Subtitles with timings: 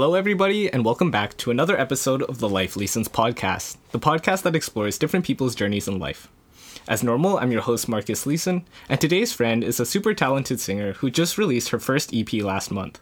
[0.00, 4.42] Hello, everybody, and welcome back to another episode of the Life Lessons podcast, the podcast
[4.42, 6.28] that explores different people's journeys in life.
[6.86, 10.92] As normal, I'm your host, Marcus Leeson, and today's friend is a super talented singer
[10.92, 13.00] who just released her first EP last month.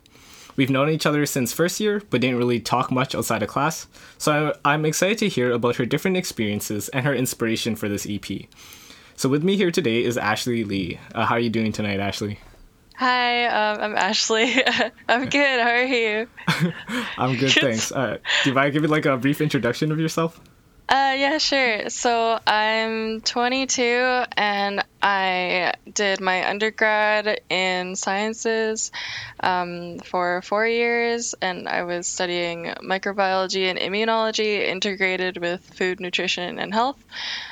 [0.56, 3.86] We've known each other since first year, but didn't really talk much outside of class,
[4.16, 8.24] so I'm excited to hear about her different experiences and her inspiration for this EP.
[9.16, 10.98] So, with me here today is Ashley Lee.
[11.14, 12.38] Uh, how are you doing tonight, Ashley?
[12.98, 14.54] Hi, um, I'm Ashley.
[15.08, 15.60] I'm good.
[15.60, 16.28] How are you?
[17.18, 17.92] I'm good, thanks.
[17.92, 20.40] Uh, do you mind giving like a brief introduction of yourself?
[20.88, 21.90] Uh, yeah, sure.
[21.90, 23.82] So I'm 22
[24.36, 28.92] and I did my undergrad in sciences
[29.40, 36.60] um, for four years, and I was studying microbiology and immunology integrated with food, nutrition,
[36.60, 37.02] and health.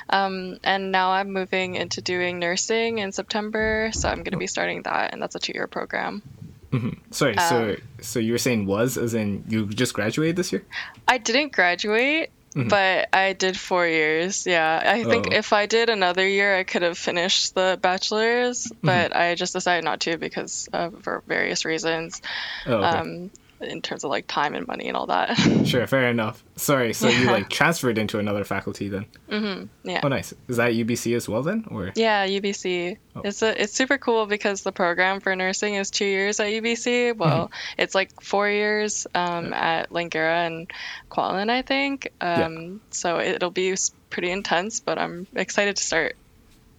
[0.08, 4.46] Um, and now I'm moving into doing nursing in September, so I'm going to be
[4.46, 6.22] starting that, and that's a two-year program.
[6.70, 7.12] Mm-hmm.
[7.12, 10.64] Sorry, um, so so you were saying was as in you just graduated this year?
[11.06, 12.30] I didn't graduate.
[12.54, 12.68] Mm-hmm.
[12.68, 14.46] But I did four years.
[14.46, 15.34] Yeah, I think oh.
[15.34, 18.70] if I did another year, I could have finished the bachelor's.
[18.80, 19.18] But mm-hmm.
[19.18, 22.22] I just decided not to because of, for various reasons.
[22.66, 22.86] Oh, okay.
[22.86, 23.30] um,
[23.64, 25.34] in terms of like time and money and all that.
[25.64, 26.42] sure, fair enough.
[26.56, 27.20] Sorry, so yeah.
[27.20, 29.06] you like transferred into another faculty then?
[29.28, 29.88] Mm-hmm.
[29.88, 30.00] Yeah.
[30.02, 30.32] Oh, nice.
[30.48, 31.92] Is that UBC as well then, or?
[31.94, 32.98] Yeah, UBC.
[33.16, 33.22] Oh.
[33.24, 37.16] It's a, it's super cool because the program for nursing is two years at UBC.
[37.16, 37.80] Well, mm-hmm.
[37.80, 39.80] it's like four years um, yeah.
[39.80, 40.70] at Langara and
[41.10, 42.12] Kwantlen, I think.
[42.20, 42.78] Um, yeah.
[42.90, 43.74] So it'll be
[44.10, 46.16] pretty intense, but I'm excited to start.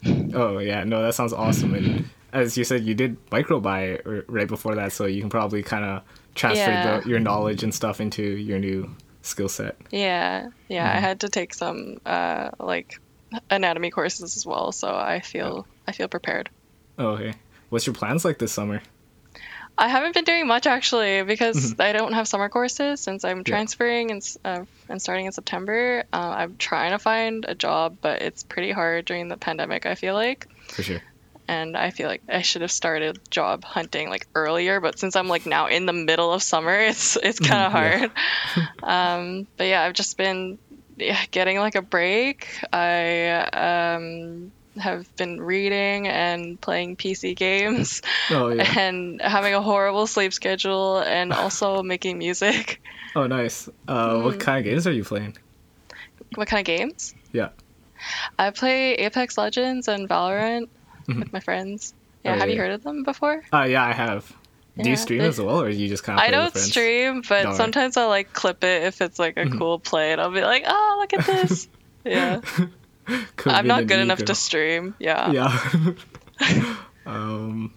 [0.35, 1.73] Oh yeah, no, that sounds awesome.
[1.73, 5.85] And as you said, you did microbi right before that, so you can probably kind
[5.85, 6.03] of
[6.35, 6.99] transfer yeah.
[6.99, 9.77] the, your knowledge and stuff into your new skill set.
[9.91, 10.87] Yeah, yeah.
[10.87, 10.97] Mm-hmm.
[10.97, 12.99] I had to take some uh, like
[13.49, 15.65] anatomy courses as well, so I feel.
[15.87, 16.49] I feel prepared.
[16.97, 17.35] Oh, okay.
[17.69, 18.81] What's your plans like this summer?
[19.77, 21.81] I haven't been doing much actually because mm-hmm.
[21.81, 24.15] I don't have summer courses since I'm transferring yeah.
[24.15, 26.05] and uh, and starting in September.
[26.11, 29.85] Uh, I'm trying to find a job, but it's pretty hard during the pandemic.
[29.85, 30.47] I feel like.
[30.69, 31.01] For sure
[31.47, 35.27] and I feel like I should have started job hunting like earlier, but since I'm
[35.27, 38.11] like now in the middle of summer, it's it's kind of hard.
[38.83, 40.57] um, but yeah, I've just been
[40.97, 42.47] yeah, getting like a break.
[42.71, 48.01] I um, have been reading and playing PC games
[48.31, 48.79] oh, yeah.
[48.79, 52.81] and having a horrible sleep schedule and also making music.
[53.15, 53.69] Oh, nice.
[53.87, 54.23] Uh, mm.
[54.23, 55.37] What kind of games are you playing?
[56.35, 57.13] What kind of games?
[57.31, 57.49] Yeah.
[58.37, 60.67] I play Apex Legends and Valorant
[61.07, 61.19] mm-hmm.
[61.19, 61.93] with my friends.
[62.23, 62.55] Yeah, oh, have yeah.
[62.55, 63.43] you heard of them before?
[63.53, 64.31] Uh, yeah, I have.
[64.75, 66.23] Yeah, Do you stream they, as well, or you just kind of?
[66.25, 69.57] I don't stream, but sometimes I'll like clip it if it's like a mm-hmm.
[69.57, 71.67] cool play, and I'll be like, "Oh, look at this!"
[72.05, 72.41] yeah.
[73.45, 74.95] I'm not good enough to stream.
[74.99, 75.31] Yeah.
[75.31, 75.93] Yeah.
[77.05, 77.71] um,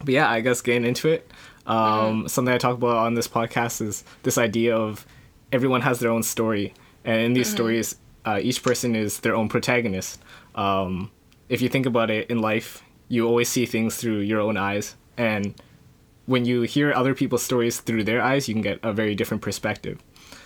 [0.00, 1.30] but yeah, I guess getting into it.
[1.66, 2.26] Um, mm-hmm.
[2.26, 5.06] Something I talk about on this podcast is this idea of
[5.52, 6.74] everyone has their own story,
[7.04, 7.56] and in these mm-hmm.
[7.56, 10.20] stories, uh, each person is their own protagonist.
[10.54, 11.10] Um,
[11.48, 14.96] if you think about it in life, you always see things through your own eyes.
[15.16, 15.54] And
[16.26, 19.42] when you hear other people's stories through their eyes, you can get a very different
[19.42, 19.98] perspective.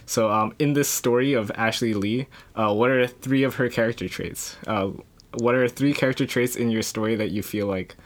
[0.06, 4.08] So, um, in this story of Ashley Lee, uh, what are three of her character
[4.08, 4.56] traits?
[4.66, 4.90] Uh,
[5.38, 7.96] what are three character traits in your story that you feel like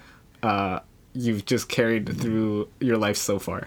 [0.43, 0.81] uh,
[1.13, 3.67] you've just carried through your life so far?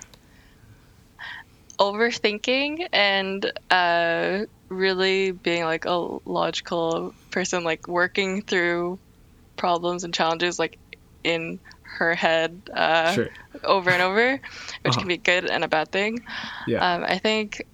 [1.79, 8.99] Overthinking and uh, really being like a logical person, like working through
[9.59, 10.79] problems and challenges like
[11.23, 13.29] in her head uh, sure.
[13.63, 14.41] over and over, which
[14.85, 14.99] uh-huh.
[14.99, 16.25] can be good and a bad thing.
[16.65, 16.95] Yeah.
[16.95, 17.67] Um, I think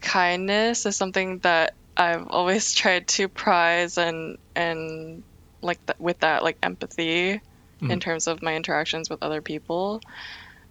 [0.00, 5.22] kindness is something that I've always tried to prize and and
[5.60, 7.90] like th- with that like empathy mm-hmm.
[7.90, 10.00] in terms of my interactions with other people,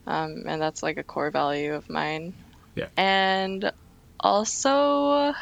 [0.08, 2.34] um, and that's like a core value of mine.
[2.76, 2.88] Yeah.
[2.98, 3.72] And
[4.20, 5.34] also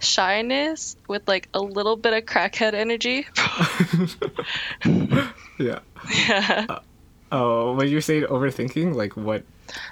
[0.00, 3.26] shyness with like a little bit of crackhead energy.
[5.58, 5.78] yeah.
[6.28, 6.66] Yeah.
[6.68, 6.80] Uh,
[7.32, 9.44] oh, when you say overthinking, like what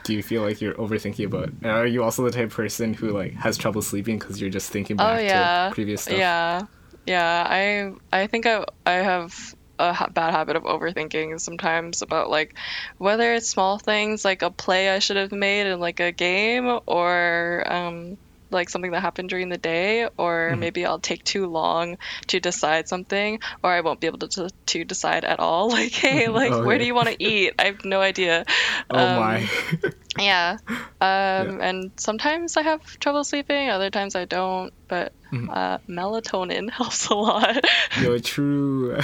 [0.05, 1.49] do you feel like you're overthinking about?
[1.49, 4.51] And are you also the type of person who like has trouble sleeping because you're
[4.51, 5.69] just thinking back oh, yeah.
[5.69, 6.19] to previous stuff?
[6.19, 6.63] Yeah.
[7.07, 12.29] Yeah, I I think I I have a ha- bad habit of overthinking sometimes about
[12.29, 12.55] like
[12.99, 16.81] whether it's small things like a play I should have made in like a game
[16.87, 18.19] or um
[18.51, 20.61] like something that happened during the day or mm-hmm.
[20.61, 21.99] maybe I'll take too long
[22.29, 26.29] to decide something or I won't be able to to decide at all like hey
[26.29, 26.67] like okay.
[26.67, 28.45] where do you want to eat I have no idea
[28.91, 29.51] oh um, my
[30.19, 31.59] yeah um yeah.
[31.61, 35.51] and sometimes I have trouble sleeping other times I don't but mm-hmm.
[35.51, 37.65] uh, melatonin helps a lot
[38.01, 38.97] yo true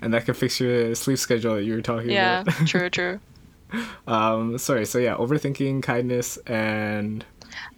[0.00, 2.90] and that can fix your sleep schedule that you were talking yeah, about yeah true
[2.90, 3.20] true
[4.06, 4.86] um, sorry.
[4.86, 7.24] So yeah, overthinking, kindness, and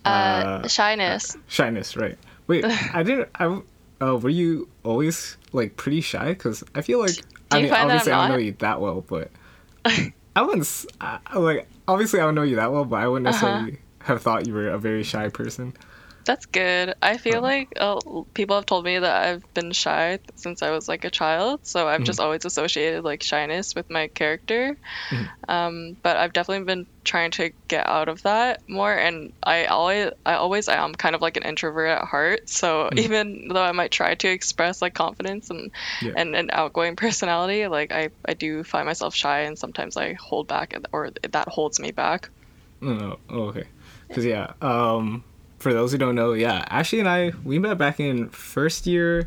[0.05, 1.37] Uh, shyness.
[1.49, 1.97] shyness.
[1.97, 2.17] Right.
[2.47, 2.65] Wait,
[2.95, 3.29] I didn't.
[3.35, 3.61] I.
[4.01, 6.29] Uh, were you always like pretty shy?
[6.29, 7.17] Because I feel like
[7.51, 9.31] I mean, obviously I don't know you that well, but
[9.85, 11.67] I wouldn't s- I, I, like.
[11.89, 13.47] Obviously, I don't know you that well, but I wouldn't Uh-huh.
[13.47, 15.73] necessarily have thought you were a very shy person.
[16.29, 16.93] That's good.
[17.01, 17.99] I feel like uh,
[18.35, 21.89] people have told me that I've been shy since I was like a child, so
[21.89, 24.77] I've just always associated like shyness with my character.
[25.49, 30.11] Um, but I've definitely been trying to get out of that more, and I always,
[30.27, 32.41] I always am kind of like an introvert at heart.
[32.47, 35.73] So even though I might try to express like confidence and
[36.03, 36.13] Yeah.
[36.15, 40.47] and an outgoing personality, like I, I do find myself shy, and sometimes I hold
[40.47, 42.29] back, or that holds me back.
[42.83, 43.19] No, no.
[43.31, 43.65] Oh, okay.
[44.09, 45.25] Because yeah, um,
[45.59, 49.27] for those who don't know, yeah, Ashley and I we met back in first year.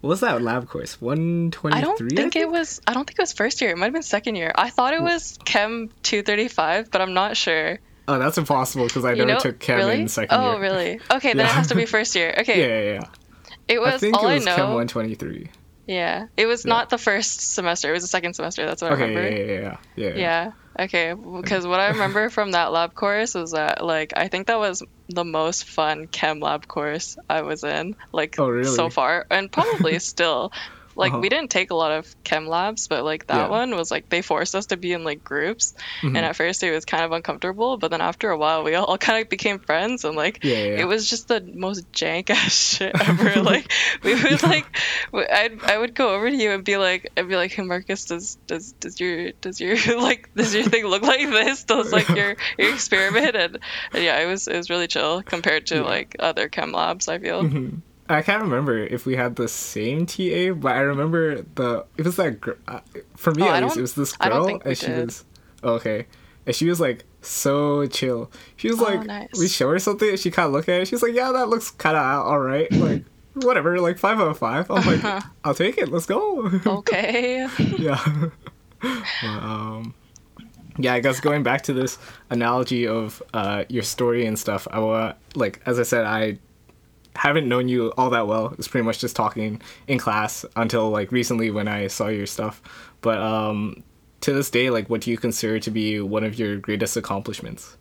[0.00, 1.00] What was that lab course?
[1.00, 2.80] One twenty I don't think it was.
[2.86, 3.70] I don't think it was first year.
[3.70, 4.50] It might have been second year.
[4.54, 7.78] I thought it was Chem two thirty five, but I'm not sure.
[8.08, 10.00] Oh, that's impossible because I You never know, took chem really?
[10.00, 10.54] in second oh, year.
[10.56, 11.00] Oh, really?
[11.12, 11.52] Okay, then Yeah.
[11.52, 12.34] it has to be first year.
[12.40, 13.08] Okay, Yeah, yeah, yeah.
[13.68, 14.00] it I was.
[14.00, 15.50] think all it was I chem one twenty three.
[15.86, 16.70] Yeah, it was Yeah.
[16.70, 17.90] not the first semester.
[17.90, 18.64] It was the second semester.
[18.66, 19.30] That's what I Okay, remember.
[19.30, 20.52] yeah, yeah, yeah, yeah, yeah.
[20.80, 21.12] Okay.
[21.14, 24.82] Because what I remember from that lab course was that, like, I think that was
[25.10, 28.64] the most fun chem lab course I was in, like, Oh, really?
[28.74, 30.52] so far, and probably still.
[31.00, 31.20] Like, Uh-huh.
[31.20, 33.48] we didn't take a lot of chem labs, but like that Yeah.
[33.48, 36.14] one was like they forced us to be in like groups, Mhm.
[36.16, 38.98] and at first it was kind of uncomfortable, but then after a while we all
[39.08, 42.52] kind of became friends, and like Yeah, yeah, it was just the most jank ass
[42.76, 43.42] shit ever.
[43.42, 43.72] like
[44.04, 44.66] we would like,
[45.14, 48.04] I I would go over to you and be like, I'd be like, hey Marcus,
[48.04, 51.64] does does does your does your like does your thing look like this?
[51.64, 53.34] Does like your your experiment?
[53.36, 53.58] And,
[53.92, 57.08] and yeah, it was it was really chill compared to like other chem labs.
[57.08, 57.42] I feel.
[57.42, 57.82] Mhm.
[58.10, 62.16] I can't remember if we had the same TA, but I remember the it was
[62.16, 62.80] that gr- uh,
[63.16, 65.06] for me Oh, at least it was this girl and she did.
[65.06, 65.24] was
[65.62, 66.06] oh, okay,
[66.46, 68.30] and she was like so chill.
[68.56, 69.28] She was Oh, like nice.
[69.38, 70.88] we show her something and she kind of looked at it.
[70.88, 73.04] She's like, yeah, that looks kind of all right, like
[73.34, 74.70] whatever, like five out of five.
[74.70, 75.88] I'm like, I'll take it.
[75.90, 76.50] Let's go.
[76.66, 77.46] Okay.
[77.78, 78.04] yeah.
[79.22, 79.94] Um,
[80.78, 81.98] yeah, I guess going back to this
[82.30, 86.38] analogy of uh, your story and stuff, I wa- like as I said, I
[87.28, 88.54] haven't known you all that well.
[88.58, 92.62] It's pretty much just talking in class until like recently when I saw your stuff.
[93.02, 93.82] But um,
[94.22, 97.76] to this day, like, what do you consider to be one of your greatest accomplishments?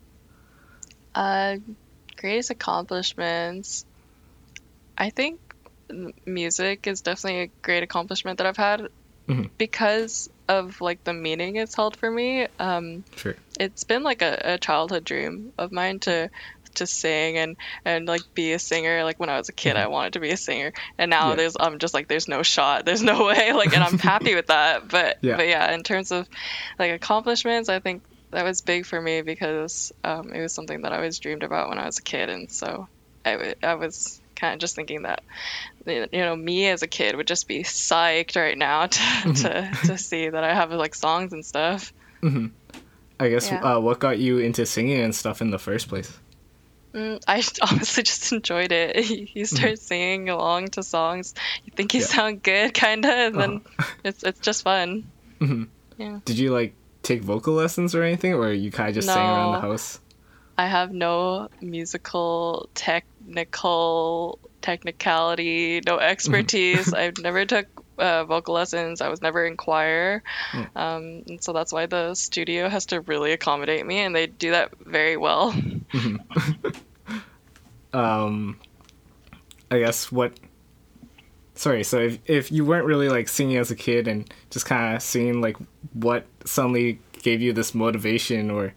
[1.16, 1.58] Uh,
[2.18, 3.86] greatest accomplishments.
[4.98, 5.40] I think
[6.26, 8.88] music is definitely a great accomplishment that I've had
[9.28, 9.50] Mhm.
[9.58, 12.48] because of like the meaning it's held for me.
[12.60, 13.36] Um, Sure.
[13.60, 16.30] it's been like a, a childhood dream of mine to
[16.76, 19.88] to sing and and like be a singer like when i was a kid i
[19.88, 21.30] wanted to be a singer and now Mm-hmm.
[21.32, 21.36] Yeah.
[21.36, 24.48] there's i'm just like there's no shot there's no way like and i'm happy with
[24.48, 25.38] that but Yeah.
[25.38, 26.28] but yeah in terms of
[26.78, 30.92] like accomplishments i think that was big for me because um, it was something that
[30.94, 32.88] i always dreamed about when i was a kid and so
[33.26, 35.22] i, w- I was kind of just thinking that
[35.86, 39.32] you know me as a kid would just be psyched right now to, Mm-hmm.
[39.82, 41.92] to, to see that i have like songs and stuff
[43.22, 43.76] I guess Yeah.
[43.76, 46.18] uh, what got you into singing and stuff in the first place?
[46.94, 49.30] Mm, I honestly just enjoyed it.
[49.36, 51.34] You start singing along to songs,
[51.66, 52.12] you think you Mm-hmm.
[52.12, 52.16] Yeah.
[52.18, 53.62] sound good, kind of, and then
[54.04, 55.04] it's it's just fun.
[56.26, 59.52] Did you like take vocal lessons or anything, or you kind of just sang around
[59.52, 60.00] the house?
[60.58, 66.94] I have no musical technical technicality, no expertise.
[66.94, 67.68] I've never took
[68.00, 69.02] uh, vocal lessons.
[69.02, 70.24] I was never in choir,
[70.76, 74.52] um, and so that's why the studio has to really accommodate me, and they do
[74.52, 75.54] that very well.
[77.94, 78.60] um
[79.72, 80.34] i guess what
[81.56, 84.96] sorry so if, if you weren't really like singing as a kid and just kind
[84.96, 85.58] of seeing like
[85.94, 88.74] what suddenly gave you this motivation or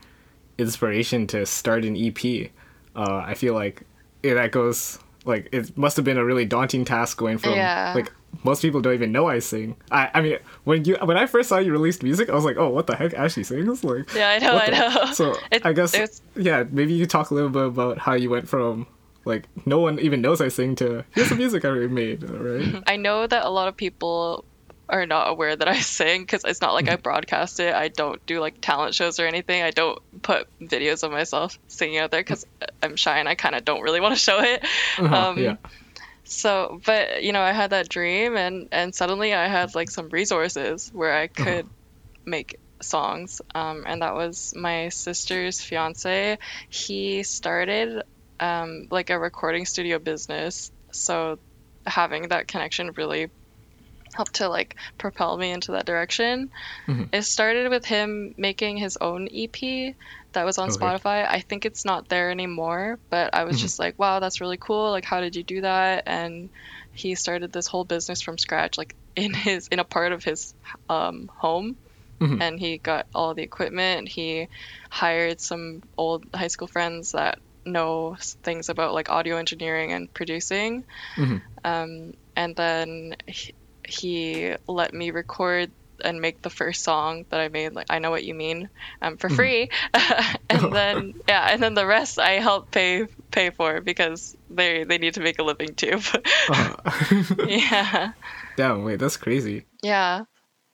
[0.58, 2.50] inspiration to start an ep
[2.96, 3.82] uh i feel like
[4.22, 7.92] yeah, that goes like it must have been a really daunting task going from Yeah.
[7.94, 8.10] like
[8.44, 11.48] most people don't even know i sing i i mean when you when i first
[11.48, 14.28] saw you released music i was like oh what the heck ashley sings like Yeah,
[14.30, 14.72] I know, I the-
[15.06, 15.12] know.
[15.12, 18.30] so It- i guess it's- yeah maybe you talk a little bit about how you
[18.30, 18.86] went from
[19.24, 22.96] like no one even knows i sing to here's the music i made right I
[22.96, 24.44] know that a lot of people
[24.88, 27.72] are not aware that I sing because it's not like I broadcast it.
[27.74, 29.62] I don't do like talent shows or anything.
[29.62, 32.44] I don't put videos of myself singing out there because
[32.82, 34.62] I'm shy and I kind of don't really want to show it.
[34.98, 35.56] Uh-huh, Um, yeah
[36.32, 40.08] So, but you know, I had that dream, and and suddenly I had like some
[40.08, 41.68] resources where I could
[42.24, 43.40] make songs.
[43.54, 46.38] Um, and that was my sister's fiance.
[46.68, 48.02] He started
[48.40, 50.70] um, like a recording studio business.
[50.90, 51.38] So
[51.86, 53.30] having that connection really
[54.14, 56.50] helped to like propel me into that direction.
[56.88, 57.08] Mhm.
[57.12, 59.94] It started with him making his own EP
[60.32, 60.78] that was on Okay.
[60.84, 61.26] Spotify.
[61.28, 63.60] I think it's not there anymore, but I was Mhm.
[63.60, 64.90] just like, wow, that's really cool.
[64.90, 66.04] Like, how did you do that?
[66.06, 66.50] And
[66.92, 70.54] he started this whole business from scratch, like in his in a part of his
[70.88, 71.76] um, home,
[72.20, 72.40] Mhm.
[72.42, 74.08] and he got all the equipment.
[74.08, 74.48] He
[74.90, 80.84] hired some old high school friends that know things about like audio engineering and producing
[81.16, 81.40] Mhm.
[81.64, 83.54] um, and then he,
[83.86, 85.70] he let me record
[86.04, 88.68] and make the first song that I made, like I know what you mean,
[89.00, 89.36] um, for Mhm.
[89.36, 89.70] free,
[90.50, 94.98] and then yeah, and then the rest I help pay pay for because they they
[94.98, 96.00] need to make a living too.
[96.50, 97.24] Uh-huh.
[97.48, 98.12] yeah,
[98.56, 99.64] Damn, wait, that's crazy.
[99.82, 100.24] yeah.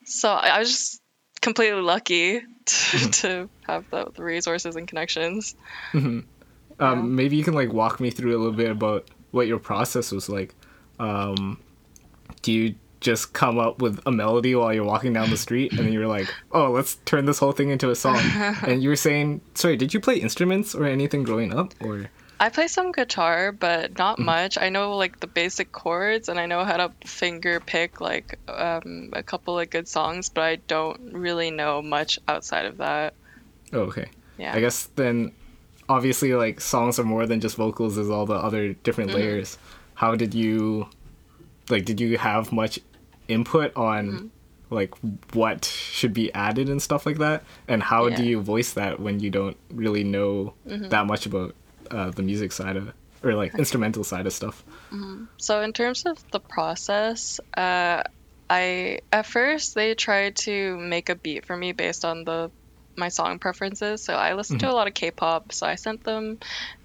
[0.05, 1.01] So I, was just
[1.41, 3.09] completely lucky to, Mm-hmm.
[3.11, 5.55] to have the, the resources and connections.
[5.93, 6.25] Mhm.
[6.79, 10.11] Um, maybe you can like walk me through a little bit about what your process
[10.11, 10.55] was like.
[10.99, 11.59] Um,
[12.41, 15.79] do you just come up with a melody while you're walking down the street, and
[15.79, 18.17] then you're like, "Oh, let's turn this whole thing into a song"?
[18.67, 22.09] and you were saying, sorry, did you play instruments or anything growing up, or?
[22.41, 24.25] I play some guitar, but not Mm-hmm.
[24.25, 24.57] much.
[24.57, 29.09] I know like the basic chords, and I know how to finger pick like um,
[29.13, 33.13] a couple of good songs, but I don't really know much outside of that.
[33.73, 34.07] Oh, okay.
[34.37, 34.55] Yeah.
[34.55, 35.33] I guess then,
[35.89, 37.95] obviously, like songs are more than just vocals.
[37.97, 39.19] There's all the other different Mm-hmm.
[39.19, 39.57] layers.
[39.95, 40.87] How did you,
[41.69, 42.79] like, did you have much
[43.29, 44.27] input on, Mm-hmm.
[44.75, 44.93] like,
[45.33, 47.43] what should be added and stuff like that?
[47.67, 48.17] And how do Yeah.
[48.17, 48.27] Mm-hmm.
[48.27, 51.55] you voice that when you don't really know that much about
[51.91, 52.93] uh, the music side of,
[53.23, 54.63] or like instrumental side of stuff?
[55.37, 58.03] So in terms of the process, uh,
[58.49, 62.49] I at first they tried to make a beat for me based on the
[62.99, 64.03] my song preferences.
[64.03, 65.51] So I listened to a lot of K-pop.
[65.53, 66.37] So I sent them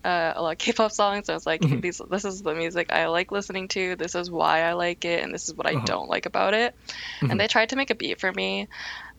[0.05, 1.29] uh, a lot of K-pop songs.
[1.29, 3.97] I was like, these, this is the music I like listening to.
[3.97, 5.87] This is why I like it, and this is what I Uh-huh.
[5.87, 6.75] don't like about it.
[7.23, 8.69] And they tried to make a beat for me.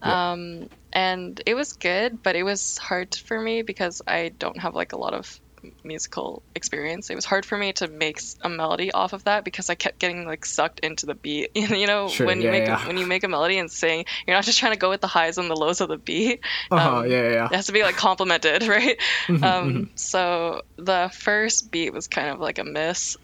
[0.03, 0.31] Yeah.
[0.31, 4.75] Um, and it was good, but it was hard for me because I don't have
[4.75, 5.39] like a lot of
[5.83, 7.09] musical experience.
[7.09, 9.99] It was hard for me to make a melody off of that because I kept
[9.99, 11.49] getting like sucked into the beat.
[11.55, 12.83] you know, Sure, when you make yeah.
[12.83, 15.01] A, when you make a melody and sing, you're not just trying to go with
[15.01, 16.39] the highs and the lows of the beat.
[16.71, 17.45] Uh-huh, Um, yeah, yeah, yeah.
[17.45, 18.97] It has to be like complemented, right?
[19.27, 23.17] Mhm, um, so the first beat was kind of like a miss,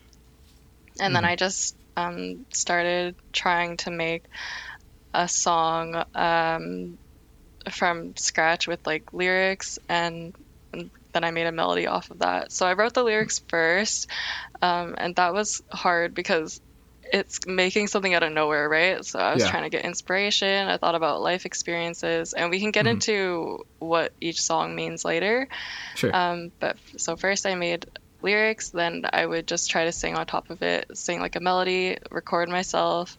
[0.99, 1.27] and then Mhm.
[1.29, 4.25] I just um, started trying to make
[5.13, 6.97] a song um,
[7.71, 10.33] from scratch with like lyrics and
[11.13, 12.51] then I made a melody off of that.
[12.51, 14.09] So I wrote the lyrics first,
[14.61, 16.59] um, and that was hard because
[17.11, 19.03] it's making something out of nowhere, right?
[19.03, 19.49] So I was Yeah.
[19.51, 20.67] trying to get inspiration.
[20.67, 22.91] I thought about life experiences, and we can get Mhm.
[22.91, 25.47] into what each song means later.
[25.95, 26.15] Sure.
[26.15, 27.85] Um, but so first I made
[28.21, 31.39] lyrics, then I would just try to sing on top of it, sing like a
[31.39, 33.17] melody, record myself,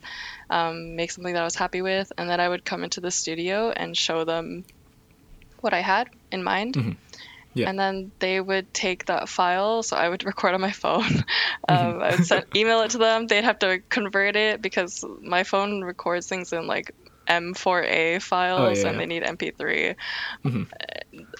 [0.48, 3.10] um, make something that I was happy with, and then I would come into the
[3.10, 4.64] studio and show them
[5.60, 6.74] what I had in mind.
[6.76, 6.96] Mhm.
[7.54, 7.68] Yeah.
[7.68, 11.04] And then they would take that file, so I would record on my phone.
[11.68, 13.26] um, I would send, email it to them.
[13.26, 16.94] They'd have to convert it because my phone records things in like
[17.28, 18.98] M4A files, yeah, and yeah.
[18.98, 19.94] they need MP3
[20.44, 20.66] Mhm.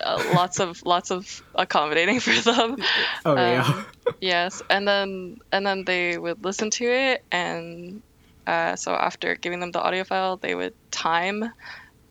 [0.05, 2.77] uh, lots of lots of accommodating for them.
[3.25, 3.65] Oh, yeah.
[3.65, 3.87] um,
[4.21, 8.03] yes, and then and then they would listen to it, and
[8.47, 11.51] uh, so after giving them the audio file, they would time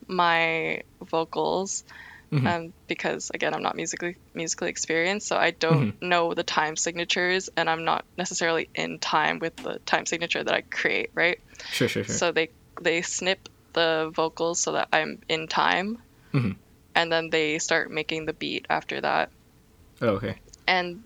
[0.06, 1.84] my vocals.
[2.32, 2.46] Mhm.
[2.46, 6.08] Um, because again, I'm not musically musically experienced, so I don't Mm-hmm.
[6.08, 10.54] know the time signatures, and I'm not necessarily in time with the time signature that
[10.54, 11.38] I create, right?
[11.70, 12.14] Sure, sure, sure.
[12.16, 12.48] So they
[12.80, 15.98] they snip the vocals so that I'm in time,
[16.32, 16.56] Mhm.
[16.94, 19.30] and then they start making the beat after that.
[20.00, 20.40] oh, okay.
[20.66, 21.04] And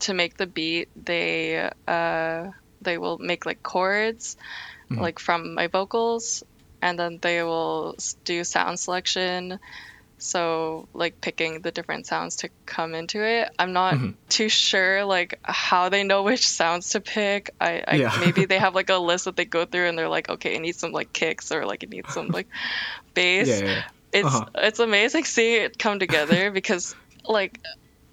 [0.00, 2.44] to make the beat, they uh,
[2.80, 4.36] they will make like chords,
[4.90, 5.00] Mhm.
[5.00, 6.42] like from my vocals,
[6.80, 7.94] and then they will
[8.24, 9.58] do sound selection.
[10.18, 13.48] So like picking the different sounds to come into it.
[13.58, 14.14] I'm not Mhm.
[14.28, 17.50] too sure like how they know which sounds to pick.
[17.60, 18.12] I, I Yeah.
[18.20, 20.60] maybe they have like a list that they go through and they're like, okay, it
[20.60, 22.48] needs some like kicks or like it needs some like
[23.14, 23.82] bass Yeah, yeah, yeah.
[24.12, 24.44] it's Uh-huh.
[24.56, 26.94] it's amazing seeing it come together because
[27.28, 27.58] like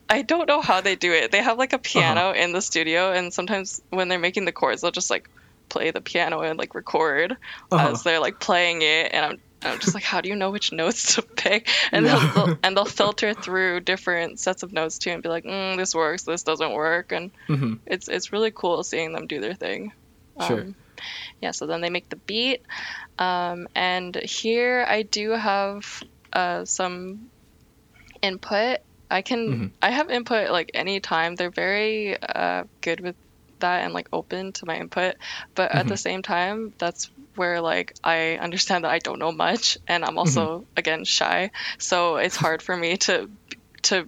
[0.10, 1.31] I don't know how they do it.
[1.31, 2.33] They have like a piano Uh-huh.
[2.39, 5.27] in the studio, and sometimes when they're making the chords, they'll just like
[5.69, 7.36] play the piano and like record
[7.72, 7.89] Uh-huh.
[7.91, 9.38] as they're like playing it, and I'm.
[9.65, 11.70] I'm just like, how do you know which notes to pick?
[11.91, 12.20] And Yeah.
[12.20, 15.77] they'll, they'll and they'll filter through different sets of notes too, and be like, mm,
[15.77, 17.79] this works, this doesn't work, and Mhm.
[17.86, 19.91] it's it's really cool seeing them do their thing.
[20.41, 20.62] Sure.
[20.62, 20.75] Um,
[21.41, 22.62] yeah, so then they make the beat.
[23.17, 25.86] Um, and here I do have
[26.32, 27.29] uh, some
[28.22, 28.79] input.
[29.10, 29.72] I can Mhm.
[29.82, 31.36] I have input like any time.
[31.36, 33.15] They're very uh, good with
[33.63, 35.15] that and like open to my input.
[35.55, 39.77] But at the same time, that's where like I understand that I don't know much
[39.88, 41.51] and I'm also again shy.
[41.77, 43.29] So it's hard for me to
[43.84, 44.08] to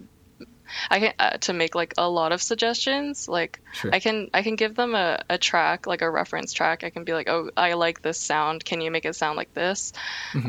[0.89, 3.27] I can uh, to make like a lot of suggestions.
[3.27, 3.91] Like Sure.
[3.93, 6.83] I can I can give them a, a track like a reference track.
[6.83, 8.63] I can be like, oh, I like this sound.
[8.63, 9.93] Can you make it sound like this?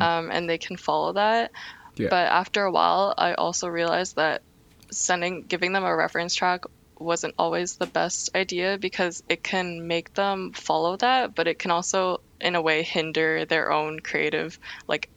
[0.01, 1.53] Um, and they can follow that.
[1.97, 2.09] Yeah.
[2.11, 4.43] But after a while, I also realized that
[4.91, 6.65] sending giving them a reference track
[6.99, 11.71] wasn't always the best idea because it can make them follow that, but it can
[11.71, 15.09] also in a way hinder their own creative like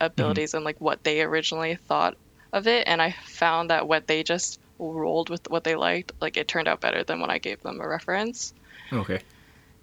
[0.00, 2.16] abilities and like what they originally thought
[2.52, 6.36] of it and I found that what they just rolled with what they liked like
[6.36, 8.52] it turned out better than when I gave them a reference.
[8.92, 9.20] Okay.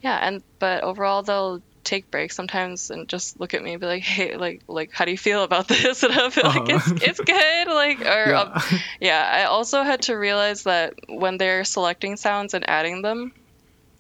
[0.02, 3.88] Yeah, and but overall they'll take breaks sometimes and just look at me and be
[3.88, 6.80] like, "Hey, like, like, how do you feel about this?" And I'll be like, Uh-huh.
[6.94, 8.40] "It's it's good." Like, or Yeah.
[8.42, 8.62] um,
[9.00, 9.30] yeah.
[9.32, 13.32] I also had to realize that when they're selecting sounds and adding them,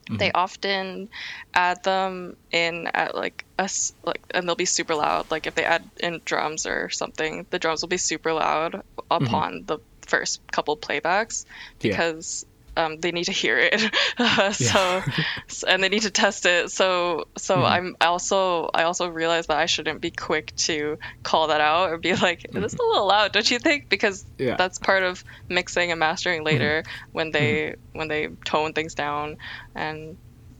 [0.09, 1.07] they often
[1.53, 5.31] add them in at like us like, and they'll be super loud.
[5.31, 9.63] Like if they add in drums or something, the drums will be super loud upon
[9.65, 11.45] the first couple playbacks
[11.79, 12.45] because
[12.75, 13.79] um, they need to hear it.
[14.55, 15.01] so,
[15.47, 16.71] so- and they need to test it.
[16.71, 17.65] So, so Mm-hmm.
[17.65, 21.97] I'm also I also realized that I shouldn't be quick to call that out or
[21.97, 24.43] be like, "This is a little loud, don't you think?" Because Mm-hmm.
[24.43, 24.47] Yeah.
[24.49, 24.57] Mm-hmm.
[24.57, 29.37] that's part of mixing and mastering later when they when they tone things down
[29.75, 30.17] and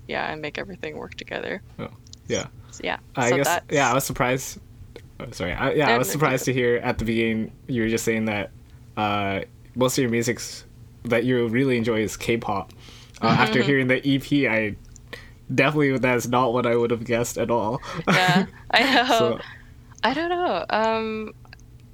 [0.08, 1.62] yeah, and make everything work together.
[1.80, 1.88] Oh,
[2.28, 2.48] yeah.
[2.72, 4.60] So, yeah, I so guess that's, yeah, I was surprised.
[5.20, 8.04] oh, sorry, I, yeah, I was surprised to hear at the beginning you were just
[8.04, 8.52] saying that
[8.98, 9.42] uh,
[9.76, 10.66] most of your music's
[11.06, 12.72] that you really enjoy is K-pop.
[13.22, 14.76] Uh, after hearing the EP, I
[15.54, 17.82] definitely that's not what I would have guessed at all.
[18.08, 19.06] yeah, I know.
[19.08, 19.40] so
[20.04, 20.66] I don't know.
[20.70, 21.34] Um,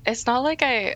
[0.06, 0.96] it's not like I.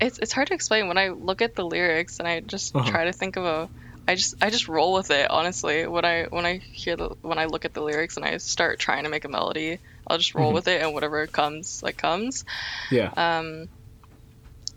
[0.00, 2.90] It's it's hard to explain when I look at the lyrics and I just Uh-huh.
[2.90, 3.68] try to think of a.
[4.08, 5.86] I just I just roll with it honestly.
[5.86, 8.78] When I when I hear the when I look at the lyrics and I start
[8.78, 10.54] trying to make a melody, I'll just roll Mhm.
[10.54, 12.44] with it and whatever comes like comes.
[12.90, 13.68] yeah, Um,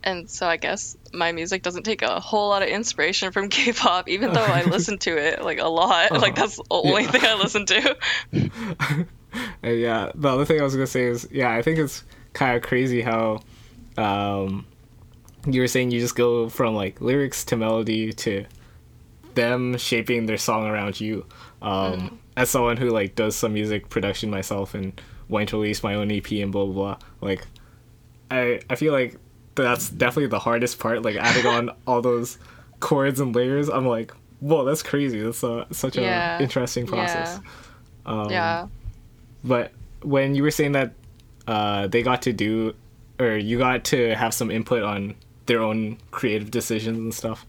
[0.03, 4.09] and so I guess my music doesn't take a whole lot of inspiration from K-pop,
[4.09, 6.11] even though I listen to it like a lot.
[6.11, 6.31] Like Uh-huh.
[6.35, 7.11] that's the only Yeah.
[7.11, 7.97] thing I listen to.
[9.63, 10.11] Yeah.
[10.13, 13.01] The other thing I was gonna say is yeah, I think it's kind of crazy
[13.01, 13.41] how
[13.97, 14.65] um,
[15.47, 18.45] you were saying you just go from like lyrics to melody to
[19.35, 21.25] them shaping their song around you.
[21.61, 25.95] Um, As someone who like does some music production myself and wanting to release my
[25.95, 27.45] own EP and blah blah blah, like
[28.29, 29.17] I I feel like
[29.55, 31.03] that's definitely the hardest part.
[31.03, 32.37] Like adding on all those
[32.79, 35.21] chords and layers, I'm like, whoa, that's crazy.
[35.21, 36.39] That's uh, such Yeah.
[36.41, 37.39] interesting process.
[38.05, 38.67] Um, yeah.
[39.43, 40.91] but when you were saying that
[41.47, 42.73] uh, they got to do,
[43.19, 47.45] or you got to have some input on their own creative decisions and stuff,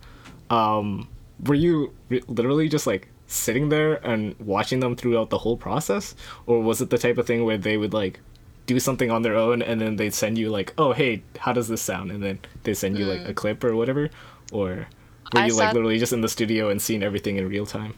[0.50, 1.08] um,
[1.46, 6.14] were you re- literally just like sitting there and watching them throughout the whole process,
[6.46, 8.20] or was it the type of thing where they would like
[8.66, 11.68] do something on their own and then they'd send you like, oh hey, how does
[11.68, 14.10] this sound, and then they send you like a clip or whatever,
[14.52, 14.86] or were
[15.32, 15.40] Mm.
[15.40, 17.94] I you like literally just in the studio and seeing everything in real time?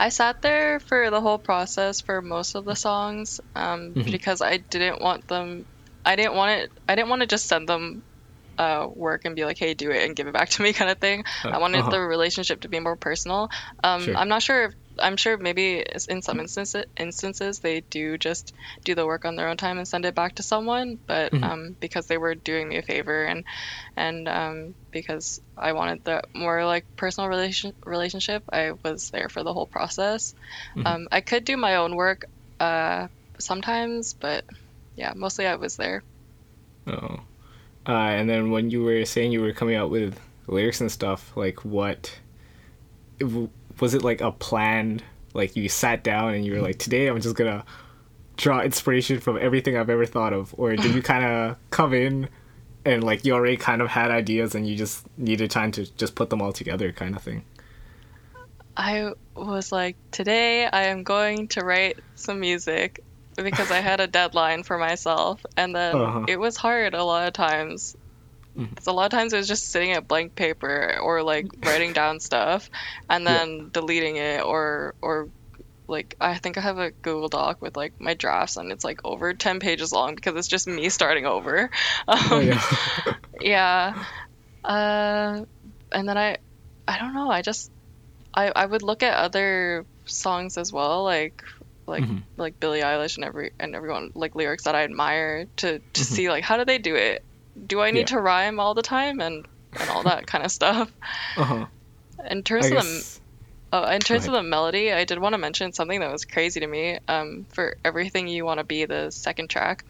[0.00, 4.10] I sat there for the whole process for most of the songs um, Mm-hmm.
[4.10, 5.66] because I didn't want them.
[6.04, 6.72] I didn't want it.
[6.88, 8.02] I didn't want to just send them
[8.58, 10.90] uh, work and be like, "Hey, do it and give it back to me," kind
[10.90, 11.24] of thing.
[11.44, 11.90] I wanted uh-huh.
[11.90, 13.50] the relationship to be more personal.
[13.82, 14.16] Um, Sure.
[14.16, 14.64] I'm not sure.
[14.64, 18.54] If, I'm sure maybe in some instances, instances they do just
[18.84, 20.98] do the work on their own time and send it back to someone.
[21.06, 21.44] But Mm-hmm.
[21.44, 23.44] um, because they were doing me a favor and
[23.96, 29.42] and um, because I wanted the more like personal relation relationship, I was there for
[29.42, 30.34] the whole process.
[30.76, 30.86] Mm-hmm.
[30.86, 32.26] Um, I could do my own work
[32.60, 34.44] uh, sometimes, but
[34.96, 36.02] yeah, mostly I was there.
[36.86, 37.20] Oh.
[37.86, 41.36] Uh, and then when you were saying you were coming out with lyrics and stuff,
[41.36, 42.18] like what
[43.80, 45.02] was it like a planned?
[45.32, 47.64] Like you sat down and you were like, today I'm just gonna
[48.36, 52.28] draw inspiration from everything I've ever thought of, or did you kind of come in
[52.84, 56.14] and like you already kind of had ideas and you just needed time to just
[56.14, 57.44] put them all together, kind of thing?
[58.76, 63.00] I was like, today I am going to write some music
[63.36, 66.24] because I had a deadline for myself, and then Uh-huh.
[66.28, 67.96] it was hard a lot of times.
[68.82, 71.92] So a lot of times it was just sitting at blank paper or like writing
[71.92, 72.68] down stuff
[73.08, 75.28] and then deleting it or or
[75.88, 79.00] like I think I have a Google Doc with like my drafts and it's like
[79.04, 81.70] over 10 pages long because it's just me starting over.
[82.08, 82.62] Um, Oh yeah.
[83.40, 84.04] yeah
[84.64, 85.44] uh
[85.92, 86.38] and then i
[86.88, 87.70] i don't know i just
[88.34, 91.42] i i would look at other songs as well like
[91.86, 92.22] like Mhm.
[92.38, 96.30] like billie eilish and every and everyone like lyrics that i admire to to see
[96.30, 97.22] like how do they do it
[97.66, 98.16] do i need Yeah.
[98.16, 99.46] to rhyme all the time and
[99.80, 100.90] and all that kind of stuff
[101.36, 101.66] uh huh.
[102.30, 103.20] in terms I of guess.
[103.72, 106.60] Oh, in terms of the melody, I did want to mention something that was crazy
[106.60, 106.98] to me.
[107.08, 109.84] Um, for everything you want to be, the second track,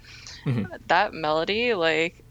[0.47, 0.67] Mhm.
[0.87, 2.25] that melody, like,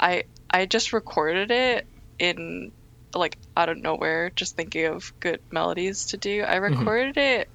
[0.00, 1.86] I I just recorded it
[2.18, 2.72] in
[3.14, 6.42] like out of nowhere, just thinking of good melodies to do.
[6.42, 6.78] I Mm-hmm.
[6.78, 7.48] recorded it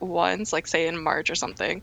[0.00, 1.82] once, like say in March or something,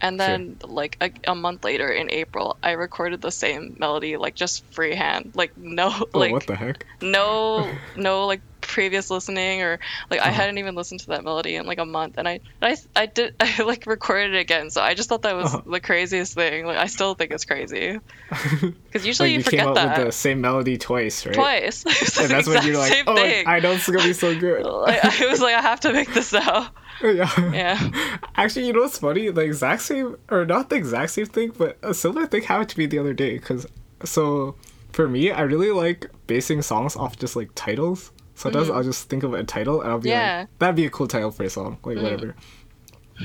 [0.00, 0.26] and Sure.
[0.26, 4.64] then like a, a month later in April, I recorded the same melody, like just
[4.72, 6.84] freehand, like no Oh, like what the heck?
[7.02, 9.78] no no like previous listening or
[10.10, 10.32] like I Uh-huh.
[10.32, 13.32] hadn't even listened to that melody in like a month and I I, I did
[13.40, 15.62] I like recorded it again so I just thought that was Uh-huh.
[15.66, 17.98] the craziest thing like I still think it's crazy
[18.30, 21.34] because usually like you, you forget came up that with the same melody twice, right?
[21.34, 21.84] twice
[22.20, 23.46] And that's when you're like, oh, thing.
[23.46, 24.62] I know is gonna be so good.
[24.64, 26.70] like, I was like I have to make this now
[27.14, 27.52] yeah.
[27.52, 29.30] yeah Actually, you know what's funny?
[29.30, 32.78] The exact same, or not the exact same thing, but a similar thing happened to
[32.78, 33.38] me the other day.
[33.38, 33.66] Cause
[34.04, 34.56] so
[34.92, 38.12] for me, I really like basing songs off just like titles.
[38.34, 40.08] Sometimes I'll just think of a title and I'll be.
[40.08, 40.40] Yeah.
[40.40, 42.34] like, that'd be a cool title for a song, like whatever.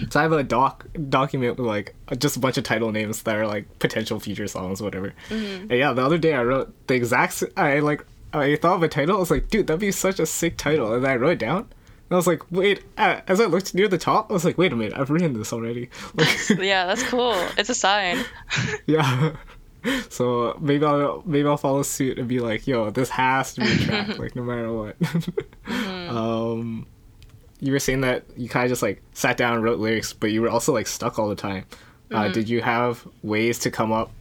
[0.09, 3.35] So I have a doc document with like just a bunch of title names that
[3.37, 5.13] are like potential future songs, whatever.
[5.29, 5.61] Mm-hmm.
[5.61, 7.41] And yeah, the other day I wrote the exact.
[7.55, 9.15] I like I thought of a title.
[9.15, 11.39] I was like, dude, that'd be such a sick title, and then I wrote it
[11.39, 11.69] down.
[12.11, 12.83] I was like, wait.
[12.97, 15.33] uh, As I looked near the top, I was like, wait a minute, I've written
[15.33, 15.89] this already.
[16.15, 18.23] Like, yeah that's cool it's a sign
[18.85, 19.35] yeah.
[20.09, 23.71] So maybe I'll maybe I'll follow suit and be like, yo, this has to be
[23.71, 24.95] a track, like no matter what.
[26.09, 26.87] Um,
[27.59, 30.31] you were saying that you kind of just like sat down and wrote lyrics, but
[30.31, 31.65] you were also like stuck all the time.
[32.11, 34.11] Uh, did you have ways to come up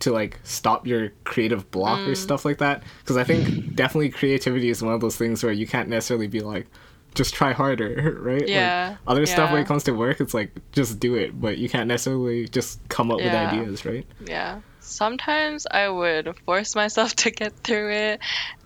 [0.00, 2.82] to like stop your creative block or stuff like that?
[3.00, 6.40] Because I think definitely creativity is one of those things where you can't necessarily be
[6.40, 6.66] like,
[7.14, 8.42] just try harder, right?
[8.42, 11.58] Like, Yeah, other stuff when it comes to work, it's like just do it, but
[11.58, 13.24] you can't necessarily just come up Yeah.
[13.24, 14.06] with ideas, right?
[14.26, 18.20] yeah sometimes I would force myself to get through it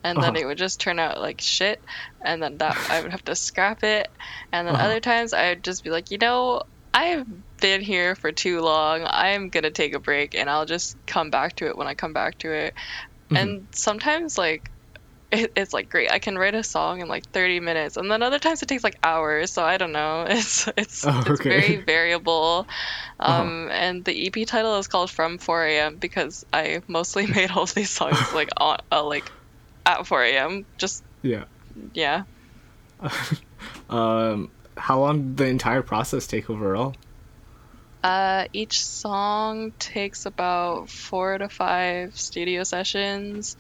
[0.04, 0.40] and then Uh-huh.
[0.42, 1.78] it would just turn out like shit
[2.24, 4.08] and then that I would have to scrap it
[4.52, 4.84] and then Uh-huh.
[4.84, 7.24] other times I would just be like you know I've
[7.61, 11.54] been here for too long I'm gonna take a break and I'll just come back
[11.56, 12.74] to it when I come back to it
[13.30, 13.37] Mm-hmm.
[13.37, 14.70] and sometimes like
[15.30, 18.22] it, it's like great I can write a song in like 30 minutes and then
[18.22, 21.76] other times it takes like hours so I don't know it's it's, Oh, it's very
[21.76, 22.66] variable
[23.20, 23.42] Uh-huh.
[23.42, 25.96] um and the EP title is called From 4 a.m.
[25.96, 29.30] because I mostly made all of these songs like on uh, like
[29.84, 30.66] at 4 a.m.
[30.78, 31.44] just Yeah.
[31.94, 32.22] yeah
[33.90, 36.94] Um, how long did the entire process take overall?
[38.02, 43.56] Uh each song takes about four to five studio sessions.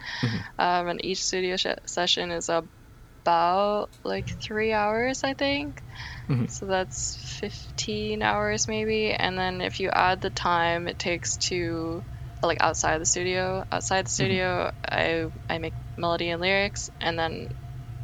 [0.58, 5.82] Um and each studio sh- session is about like three hours i think.
[6.28, 6.50] Mhm.
[6.50, 9.12] so that's 15 hours maybe.
[9.12, 12.04] And then if you add the time it takes to
[12.42, 16.90] like outside the studio outside the studio i i make melody and lyrics.
[17.00, 17.48] And then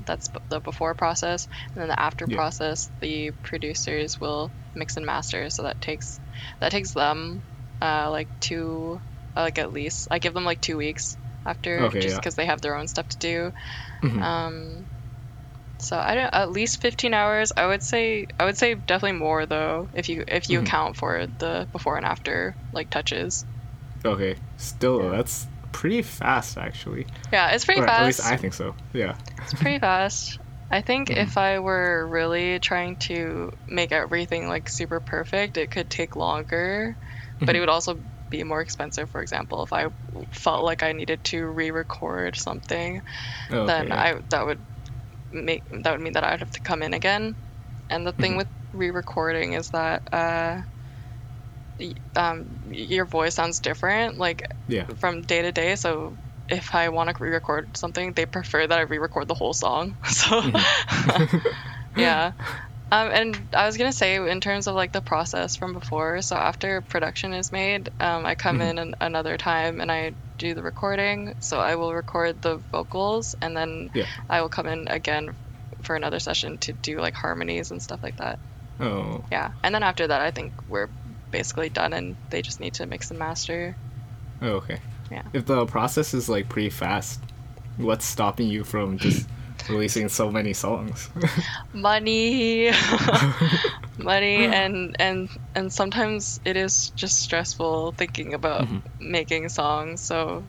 [0.06, 2.36] that's b- the before process and then the after Yeah.
[2.36, 6.20] process the producers will mix and master so that takes
[6.60, 7.42] that takes them
[7.82, 9.00] uh like two
[9.36, 12.20] uh, like at least i give them like two weeks after Okay, just yeah.
[12.20, 13.52] because they have their own stuff to do
[14.02, 14.22] Mhm.
[14.22, 14.86] um
[15.80, 17.52] so I don't at least 15 hours.
[17.54, 20.62] I would say I would say definitely more though if you if you Mhm.
[20.62, 23.44] account for the before and after like touches.
[24.04, 27.06] Okay, still that's pretty fast actually.
[27.32, 28.00] Yeah, it's pretty or fast.
[28.00, 28.76] At least I think so.
[28.92, 29.16] Yeah.
[29.42, 30.38] It's pretty fast.
[30.70, 31.16] I think Mhm.
[31.18, 36.96] if I were really trying to make everything like super perfect, it could take longer,
[37.40, 37.56] but Mhm.
[37.56, 39.10] it would also be more expensive.
[39.10, 39.86] For example, if I
[40.32, 43.00] felt like I needed to re-record something,
[43.50, 44.04] Okay, then yeah.
[44.04, 44.66] I that would
[45.32, 47.34] make that would mean that I'd have to come in again.
[47.90, 48.38] And the thing Mhm.
[48.38, 50.62] with re-recording is that uh,
[52.16, 54.86] um, your voice sounds different, like yeah.
[54.98, 55.76] from day to day.
[55.76, 59.96] So if I want to re-record something, they prefer that I re-record the whole song.
[60.04, 60.42] So
[61.96, 62.32] yeah.
[62.92, 66.20] Um, and I was gonna say in terms of like the process from before.
[66.22, 68.70] So after production is made, um, I come Mhm.
[68.70, 71.34] in an, another time and I do the recording.
[71.40, 74.04] So I will record the vocals and then Yeah.
[74.28, 75.30] I will come in again
[75.82, 78.38] for another session to do like harmonies and stuff like that.
[78.78, 79.50] Oh, Yeah.
[79.62, 80.90] And then after that, I think we're
[81.34, 83.76] basically done and they just need to mix and master.
[84.42, 84.78] oh, okay.
[85.10, 85.22] Yeah.
[85.32, 87.20] If the process is like pretty fast,
[87.76, 89.28] what's stopping you from just
[89.68, 91.10] releasing so many songs?
[91.72, 92.70] money
[93.98, 98.82] money and and and sometimes it is just stressful thinking about Mhm.
[99.00, 100.44] making songs so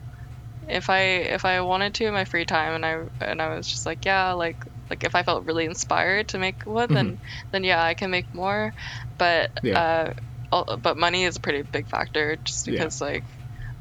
[0.68, 1.00] if i
[1.36, 4.04] if i wanted to in my free time and i and i was just like
[4.06, 7.18] yeah like like if i felt really inspired to make one then
[7.52, 8.74] then yeah i can make more
[9.18, 9.78] but Yeah.
[9.78, 10.12] uh
[10.50, 12.72] but money is a pretty big factor just Yeah.
[12.72, 13.24] because like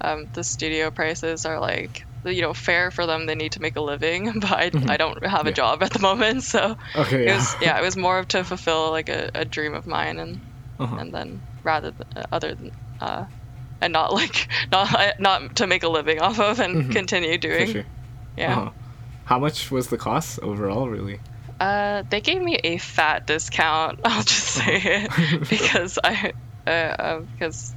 [0.02, 3.26] um the studio prices are like you know fair for them.
[3.28, 4.90] They need to make a living, but I, Mhm.
[4.90, 5.56] I don't have a Yeah.
[5.56, 7.24] job at the moment, so Okay.
[7.24, 7.36] it Yeah.
[7.36, 10.40] was yeah, it was more of to fulfill like a, a dream of mine, and
[10.80, 10.98] Uh-huh.
[11.00, 13.26] and then rather than uh, other than uh,
[13.82, 16.92] and not like not not to make a living off of and Mhm.
[16.92, 17.68] continue For doing.
[17.72, 17.86] sure.
[18.38, 18.54] Yeah.
[18.54, 18.72] Uh-huh.
[19.26, 21.20] How much was the cost overall, really?
[21.60, 24.00] Uh, they gave me a fat discount.
[24.04, 25.12] I'll just say it
[25.50, 26.34] because I,
[26.68, 27.74] uh, uh, because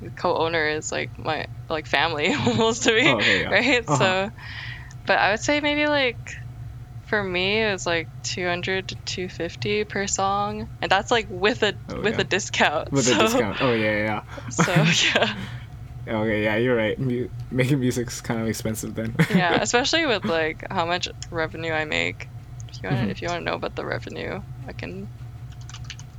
[0.00, 3.50] the co-owner is like my like family almost to me, Oh, yeah.
[3.50, 3.84] right?
[3.86, 3.96] Uh-huh.
[3.96, 4.30] So,
[5.06, 6.18] but I would say maybe like
[7.06, 11.74] for me it was like 200 to 250 per song, and that's like with a
[11.88, 12.20] Oh, with yeah.
[12.20, 12.92] a discount.
[12.92, 13.58] With so, a discount.
[13.60, 14.22] Oh yeah, yeah.
[14.50, 14.72] So
[15.14, 15.34] yeah.
[16.08, 16.98] Okay, yeah, you're right.
[16.98, 19.14] Mu- making music's kind of expensive then.
[19.30, 22.28] yeah, especially with like how much revenue I make.
[22.68, 23.10] If you want, Mhm.
[23.10, 25.08] if you want to know about the revenue, I can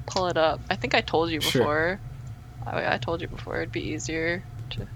[0.07, 0.59] pull it up.
[0.69, 1.61] I think I told you Sure.
[1.61, 1.99] before.
[2.65, 4.87] I, I told you before it'd be easier to.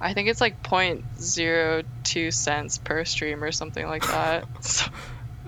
[0.00, 4.44] I think it's like 0.02 cents per stream or something like that.
[4.64, 4.90] so,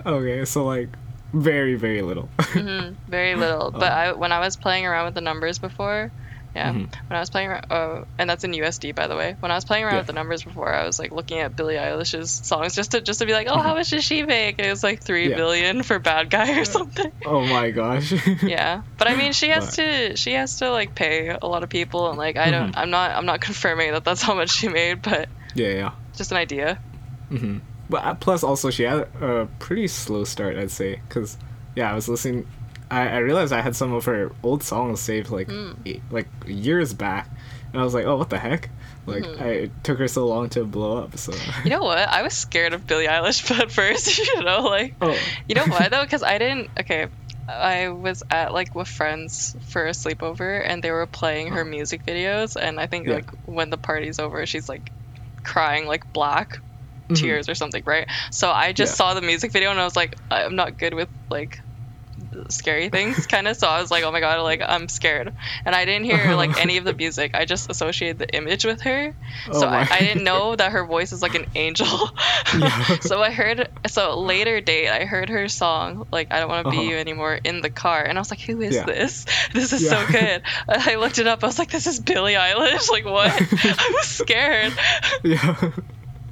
[0.05, 0.89] okay, so like
[1.33, 2.29] very, very little.
[2.37, 3.71] mhm, very little.
[3.71, 3.95] But Oh.
[3.95, 6.11] I when I was playing around with the numbers before,
[6.57, 6.89] yeah, Mhm.
[7.07, 9.35] when I was playing around, uh, and that's in USD by the way.
[9.39, 9.99] When I was playing around Yeah.
[9.99, 13.19] with the numbers before, I was like looking at Billie Eilish's songs just to just
[13.19, 14.59] to be like, oh, how much does she make?
[14.59, 15.31] It was like three Mm-hmm.
[15.31, 15.37] Yeah.
[15.37, 17.11] billion for Bad Guy or something.
[17.25, 18.11] oh my gosh.
[18.43, 21.69] yeah, but I mean, she has to she has to like pay a lot of
[21.69, 22.77] people, and like I don't, Mhm.
[22.81, 25.91] I'm not I'm not confirming that that's how much she made, but yeah, yeah.
[26.15, 26.79] just an idea.
[27.29, 31.37] hmm But uh, plus, also, she had a pretty slow start, I'd say, because
[31.75, 32.45] yeah, I was listening.
[32.89, 35.75] I, I realized I had some of her old songs saved like Mm.
[35.85, 37.29] eight, like years back,
[37.73, 38.69] and I was like, oh, what the heck?
[39.05, 39.41] Like, Mhm.
[39.41, 41.17] I, it took her so long to blow up.
[41.17, 41.97] So You know what?
[42.09, 44.17] I was scared of Billie Eilish at first.
[44.35, 46.03] You know, like oh, You know why though?
[46.07, 46.69] Because I didn't.
[46.79, 47.07] Okay,
[47.47, 52.05] I was at like with friends for a sleepover, and they were playing her music
[52.05, 53.15] videos, and I think Yeah.
[53.15, 54.91] like when the party's over, she's like
[55.43, 56.59] crying like black
[57.09, 57.15] Mhm.
[57.15, 58.07] tears or something, right?
[58.31, 58.95] So I just Yeah.
[58.95, 61.59] saw the music video, and I was like, I'm not good with like
[62.49, 65.33] scary things kind of so i was like oh my god like i'm scared
[65.65, 68.81] and i didn't hear like any of the music i just associated the image with
[68.81, 69.13] her
[69.49, 69.87] Oh so I.
[69.89, 71.87] I didn't know that her voice is like an angel
[72.57, 72.99] Yeah.
[72.99, 76.71] so i heard so later date i heard her song like i don't want to
[76.71, 76.89] be Uh-huh.
[76.89, 78.85] you anymore in the car and i was like who is Yeah.
[78.85, 79.89] this this is Yeah.
[80.05, 83.31] so good i looked it up i was like this is billie eilish like what
[83.31, 84.73] i was scared
[85.23, 85.71] yeah.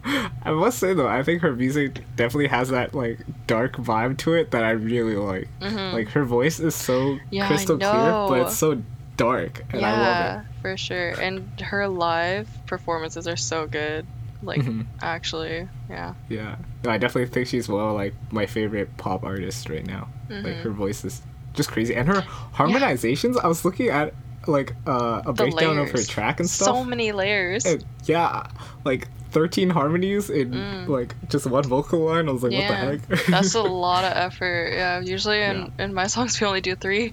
[0.05, 4.33] I must say though, I think her music definitely has that like dark vibe to
[4.33, 5.49] it that I really like.
[5.61, 5.93] Mhm.
[5.93, 8.81] Like her voice is so Yeah, crystal clear, but it's so
[9.17, 14.05] dark, and I love yeah for sure and her live performances are so good
[14.41, 14.85] like Mhm.
[15.01, 16.13] actually yeah.
[16.29, 20.07] Yeah, no, I definitely think she's well like my favorite pop artist right now.
[20.29, 20.63] Like Mhm.
[20.63, 21.21] her voice is
[21.53, 22.21] just crazy, and her
[22.55, 23.37] harmonizations.
[23.43, 24.13] I was looking at
[24.47, 26.75] like uh, a The breakdown of her track and stuff.
[26.75, 28.43] so many layers and yeah,
[28.83, 30.88] like thirteen harmonies in Mm.
[30.98, 32.26] like just one vocal line.
[32.30, 33.26] I was like, yeah what the heck?
[33.34, 37.12] that's a lot of effort yeah usually in, in my songs we only do three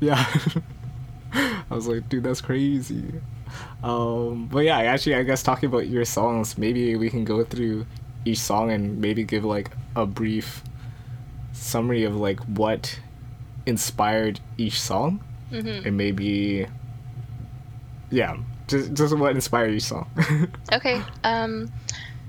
[0.00, 0.20] Yeah.
[1.70, 3.04] I was like, dude, that's crazy.
[3.82, 7.84] Um, but yeah, actually, I guess talking about your songs, maybe we can go through
[8.24, 10.62] each song and maybe give like a brief
[11.52, 12.98] summary of like what
[13.66, 15.20] inspired each song,
[15.52, 16.66] hmm and maybe,
[18.10, 18.36] yeah,
[18.68, 20.06] just just what inspired each song.
[20.72, 21.70] okay um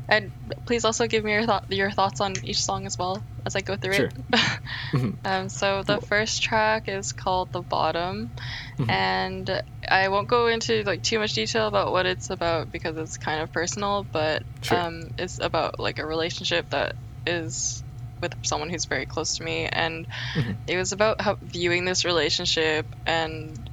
[0.08, 0.32] and
[0.66, 3.62] please also give me your thought your thoughts on each song as well as I
[3.62, 4.06] go through Sure.
[4.06, 4.14] it.
[4.92, 5.18] Mhm.
[5.26, 8.32] um, so the first track is called "The Bottom,"
[8.80, 8.90] Mhm.
[8.90, 13.18] and I won't go into like too much detail about what it's about because it's
[13.18, 14.08] kind of personal.
[14.12, 14.80] But Sure.
[14.80, 16.96] um, it's about like a relationship that
[17.28, 17.84] is
[18.22, 20.56] with someone who's very close to me, and Mhm.
[20.68, 23.69] it was about how viewing this relationship and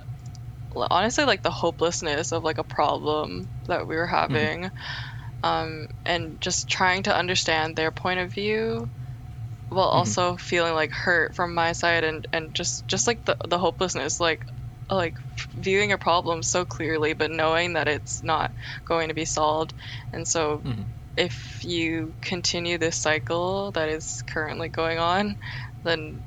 [0.90, 4.70] honestly like the hopelessness of like a problem that we were having
[5.42, 8.90] um, and just trying to understand their point of view
[9.68, 13.58] while also feeling like hurt from my side and, and just just like the, the
[13.58, 14.44] hopelessness like
[14.90, 15.18] like
[15.54, 18.52] viewing a problem so clearly but knowing that it's not
[18.84, 19.74] going to be solved.
[20.12, 20.88] And so Mhm.
[21.16, 25.36] if you continue this cycle that is currently going on
[25.84, 26.22] then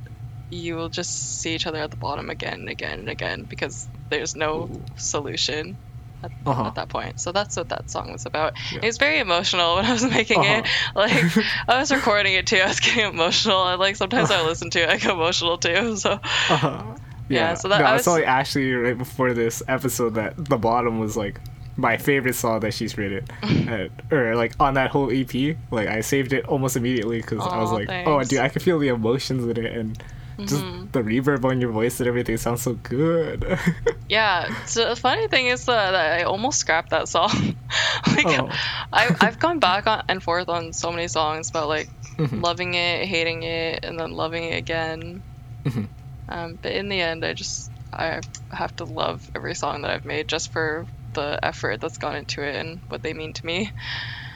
[0.50, 3.90] you will just see each other at the bottom again and again and again because
[4.10, 5.78] there's no solution
[6.24, 6.66] at, Uh-huh.
[6.68, 7.20] at that point.
[7.22, 8.54] So that's what that song was about.
[8.72, 8.80] Yeah.
[8.82, 10.66] It was very emotional when I was making it.
[10.66, 10.92] Uh-huh.
[10.96, 12.58] Like I was recording it too.
[12.58, 13.66] I was getting emotional.
[13.68, 15.96] And like sometimes I listen to it, I get emotional too.
[15.98, 16.84] So Uh-huh.
[17.30, 20.58] Yeah, so that- no, I was- saw like, actually right before this episode that the
[20.58, 21.40] bottom was like
[21.78, 25.56] my favorite song that she's written, and, or like on that whole EP.
[25.72, 28.80] Like I saved it almost immediately because I was like, oh, dude, I could feel
[28.80, 30.04] the emotions in it, and
[30.48, 33.58] just the reverb on your voice and everything sounds so good.
[34.10, 34.50] Yeah.
[34.66, 37.30] So the funny thing is that I almost scrapped that song.
[38.08, 38.50] like Oh.
[38.92, 42.42] I I've gone back on, and forth on so many songs about like Mhm.
[42.42, 45.22] loving it, hating it, and then loving it again.
[45.64, 45.88] Mhm.
[46.28, 48.22] Um, but in the end, I just I
[48.52, 52.42] have to love every song that I've made just for the effort that's gone into
[52.42, 53.72] it and what they mean to me.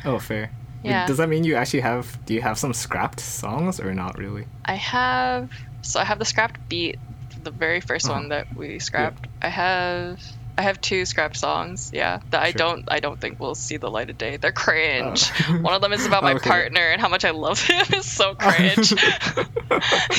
[0.05, 0.51] oh, fair.
[0.83, 1.07] Yeah.
[1.07, 2.23] Does that mean you actually have?
[2.25, 4.45] Do you have some scrapped songs or not really?
[4.65, 5.49] I have
[5.84, 6.98] so I have the scrapped beat,
[7.38, 8.13] the very 1st Uh-huh.
[8.13, 9.28] one that we scrapped.
[9.41, 10.19] I have
[10.58, 13.89] I have two scrapped songs, yeah, that I don't I don't think will see the
[13.89, 14.38] light of day.
[14.38, 15.32] They're cringe.
[15.50, 15.58] Oh.
[15.62, 16.50] One of them is about my Okay.
[16.50, 17.84] partner and how much I love him.
[17.89, 18.93] It's so cringe.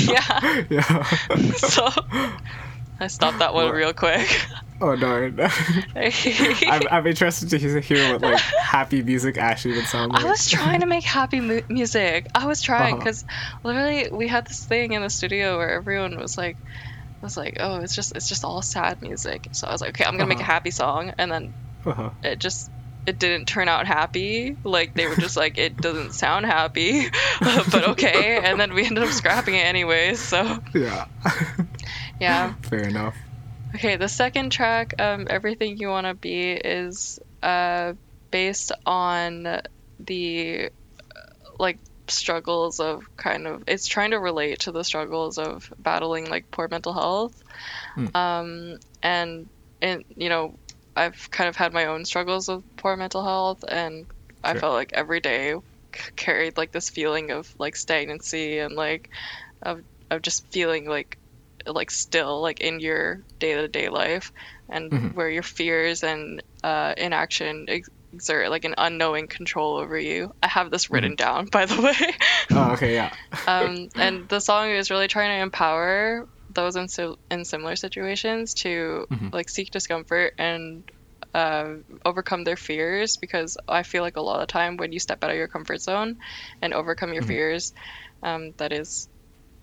[0.00, 0.64] yeah.
[0.70, 1.04] yeah.
[1.56, 1.88] So
[3.00, 4.28] I stopped that one real quick.
[4.80, 5.32] Oh no!
[5.96, 10.24] I'm, I'm interested to hear- what like happy music actually would sound like.
[10.24, 12.28] I was trying to make happy mu- music.
[12.34, 13.04] I was trying Uh-huh.
[13.04, 13.24] because
[13.62, 16.56] literally we had this thing in the studio where everyone was like,
[17.22, 19.48] was like, oh, it's just it's just all sad music.
[19.52, 20.52] So I was like, okay, I'm gonna make a Uh-huh.
[20.52, 21.54] happy song, and then
[21.86, 22.10] Uh-huh.
[22.24, 22.70] it just
[23.06, 24.56] it didn't turn out happy.
[24.64, 27.06] Like they were just like, it doesn't sound happy,
[27.40, 28.38] but okay.
[28.42, 30.18] And then we ended up scrapping it anyways.
[30.20, 31.04] So Yeah.
[32.18, 32.54] yeah.
[32.62, 33.14] Fair enough.
[33.74, 37.94] Okay, the second track, um, Everything You Wanna Be, is uh,
[38.30, 39.60] based on
[39.98, 41.20] the uh,
[41.58, 46.50] like struggles of kind of it's trying to relate to the struggles of battling like
[46.50, 47.42] poor mental health.
[47.94, 48.06] Hmm.
[48.14, 49.48] Um, and
[49.82, 50.54] and you know,
[50.94, 54.06] I've kind of had my own struggles with poor mental health and
[54.44, 55.54] I felt like every day
[56.16, 59.08] carried like this feeling of like stagnancy and like
[59.62, 61.18] of of just feeling like
[61.66, 64.32] like still like in your day-to-day life
[64.68, 65.14] and Mhm.
[65.14, 70.46] where your fears and uh, inaction ex- exert like an unknowing control over you i
[70.46, 72.14] have this written down by the way
[72.52, 73.10] Oh, okay, yeah.
[73.46, 78.54] um, and the song is really trying to empower those in, sim- in similar situations
[78.54, 79.32] to Mhm.
[79.32, 80.84] like seek discomfort and
[81.32, 81.74] uh,
[82.04, 85.30] overcome their fears because I feel like a lot of time when you step out
[85.30, 86.16] of your comfort zone
[86.62, 87.26] and overcome your Mhm.
[87.26, 87.72] fears,
[88.22, 89.08] um, that is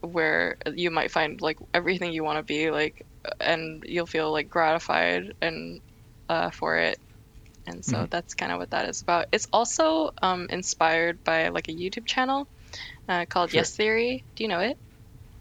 [0.01, 3.05] where you might find like everything you want to be like,
[3.39, 5.81] and you'll feel like gratified and
[6.29, 6.99] uh, for it.
[7.67, 8.09] And so Mhm.
[8.09, 9.27] that's kind of what that is about.
[9.31, 12.47] It's also um, inspired by like a YouTube channel
[13.07, 13.59] uh, called Sure.
[13.59, 14.23] Yes Theory.
[14.35, 14.77] Do you know it?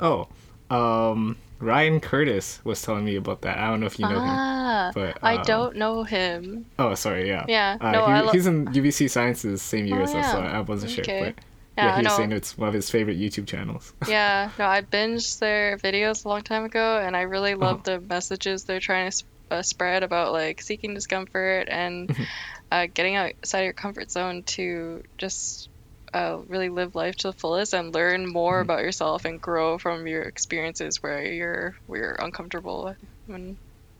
[0.00, 0.28] Oh,
[0.70, 3.58] um, Ryan Curtis was telling me about that.
[3.58, 6.66] I don't know if you know him, ah, but I um, don't know him.
[6.78, 7.44] Oh, sorry, yeah.
[7.48, 10.32] Yeah, Uh, no, he- I lo- he's in UBC Sciences same year Oh, as us,
[10.32, 10.38] so.
[10.40, 11.18] I wasn't Okay.
[11.18, 11.26] sure.
[11.26, 11.34] But
[11.80, 13.92] Yeah, yeah, I he was saying it's one of his favorite YouTube channels.
[14.08, 18.00] Yeah, no, I binged their videos a long time ago, and I really love the
[18.00, 22.26] messages they're trying to sp- uh, spread about like seeking discomfort and Mhm.
[22.70, 25.68] uh, getting outside your comfort zone to just
[26.12, 28.64] uh, really live life to the fullest and learn more Mhm.
[28.64, 32.94] about yourself and grow from your experiences where you're where you're uncomfortable.
[33.28, 33.56] And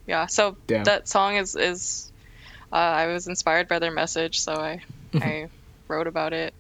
[0.07, 0.85] yeah, so Damn.
[0.85, 2.13] that song is is
[2.73, 4.83] uh, I was inspired by their message, so I
[5.15, 5.49] I
[5.89, 6.53] wrote about it.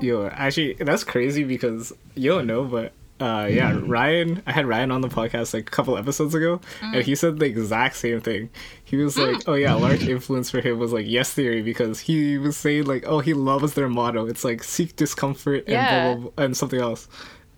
[0.00, 4.42] Yo, actually, that's crazy because you don't know, but uh, yeah, Ryan.
[4.46, 6.96] I had Ryan on the podcast like a couple episodes ago, Mm.
[6.96, 8.50] and he said the exact same thing.
[8.82, 12.00] He was like, "Oh yeah, a large influence for him was like Yes Theory because
[12.00, 14.26] he was saying like, oh, he loves their motto.
[14.26, 17.06] It's like seek discomfort and blah, blah, blah, and something else."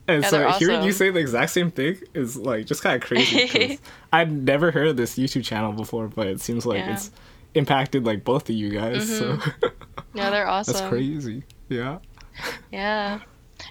[0.08, 3.02] And Yeah, so they're hearing you say the exact same thing is like just kind
[3.02, 3.80] of crazy.
[4.12, 6.92] I'd never heard of this YouTube channel before, but it seems like Yeah.
[6.92, 7.10] it's
[7.54, 9.08] impacted like both of you guys.
[9.18, 9.38] So
[10.14, 10.74] Yeah, they're awesome.
[10.74, 11.42] that's crazy.
[11.68, 11.98] Yeah.
[12.72, 13.20] Yeah.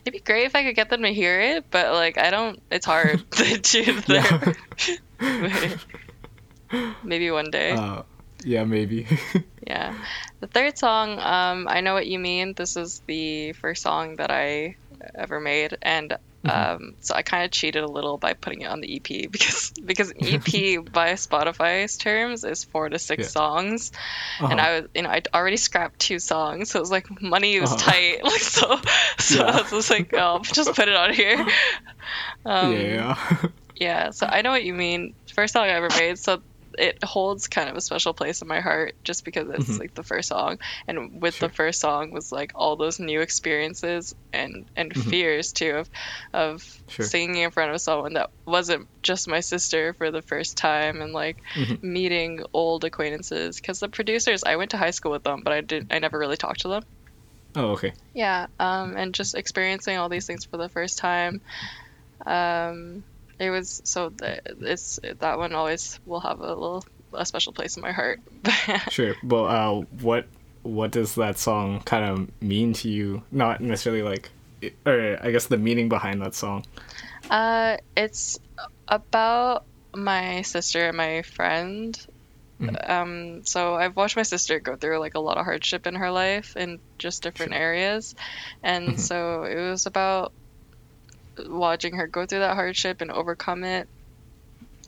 [0.02, 2.60] It'd be great if I could get them to hear it, but like I don't
[2.72, 4.54] it's hard to do Yeah.
[5.20, 5.78] there.
[7.04, 7.72] Maybe one day.
[7.72, 8.02] Uh,
[8.44, 9.08] yeah, maybe.
[9.66, 9.96] yeah.
[10.40, 12.54] The third song, um, I know what you mean.
[12.54, 14.76] This is the first song that I
[15.14, 16.76] ever made and Mm-hmm.
[16.86, 19.72] um, so I kind of cheated a little by putting it on the EP because
[19.84, 23.28] because an EP by Spotify's terms is four to six Yeah.
[23.30, 23.92] songs,
[24.40, 24.68] and Uh-huh.
[24.68, 27.72] I was you know I'd already scrapped two songs, so it was like money was
[27.72, 27.92] Uh-huh.
[27.92, 28.80] tight, like so
[29.20, 29.52] so Yeah.
[29.52, 31.46] I was just like oh just put it on here.
[32.46, 33.38] Um, yeah.
[33.76, 35.16] yeah, so I know what you mean.
[35.34, 36.42] First song I ever made, so
[36.78, 39.80] it holds kind of a special place in my heart just because it's Mhm.
[39.80, 40.58] like the first song,
[40.88, 41.50] and with Sure.
[41.50, 45.10] the first song was like all those new experiences and and Mhm.
[45.10, 45.90] fears too of
[46.34, 47.06] of Sure.
[47.06, 51.14] singing in front of someone that wasn't just my sister for the first time and
[51.14, 51.82] like Mhm.
[51.84, 55.62] meeting old acquaintances because the producers I went to high school with them, but I
[55.62, 56.84] didn't I never really talked to them.
[57.56, 57.94] oh, okay.
[58.14, 61.42] Yeah, um, and just experiencing all these things for the first time.
[62.26, 63.04] Um,
[63.40, 66.84] it was so th- it's that one always will have a little
[67.14, 68.20] a special place in my heart.
[68.90, 69.16] Sure.
[69.24, 70.28] Well, uh, what
[70.64, 73.24] what does that song kind of mean to you?
[73.32, 74.30] Not necessarily like,
[74.86, 76.66] or I guess the meaning behind that song.
[77.30, 78.38] Uh, it's
[78.88, 79.66] about
[79.96, 81.98] my sister and my friend.
[82.62, 82.90] Mhm.
[82.90, 86.10] Um, so I've watched my sister go through like a lot of hardship in her
[86.10, 87.62] life in just different Sure.
[87.62, 88.16] areas,
[88.64, 89.00] and Mhm.
[89.00, 90.32] so it was about
[91.40, 93.90] watching her go through that hardship and overcome it.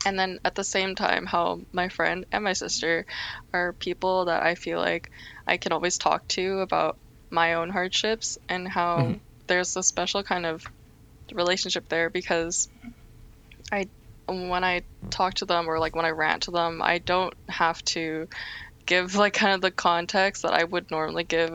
[0.06, 3.04] And then at the same time, how my friend and my sister
[3.52, 5.10] are people that I feel like
[5.46, 6.98] I can always talk to about
[7.30, 9.20] my own hardships and how Mhm.
[9.48, 10.64] there's a special kind of
[11.32, 12.68] relationship there because
[13.72, 13.88] I
[14.26, 17.82] when I talk to them or like when I rant to them, I don't have
[17.86, 18.28] to
[18.88, 21.50] give like kind of the context that I would normally give.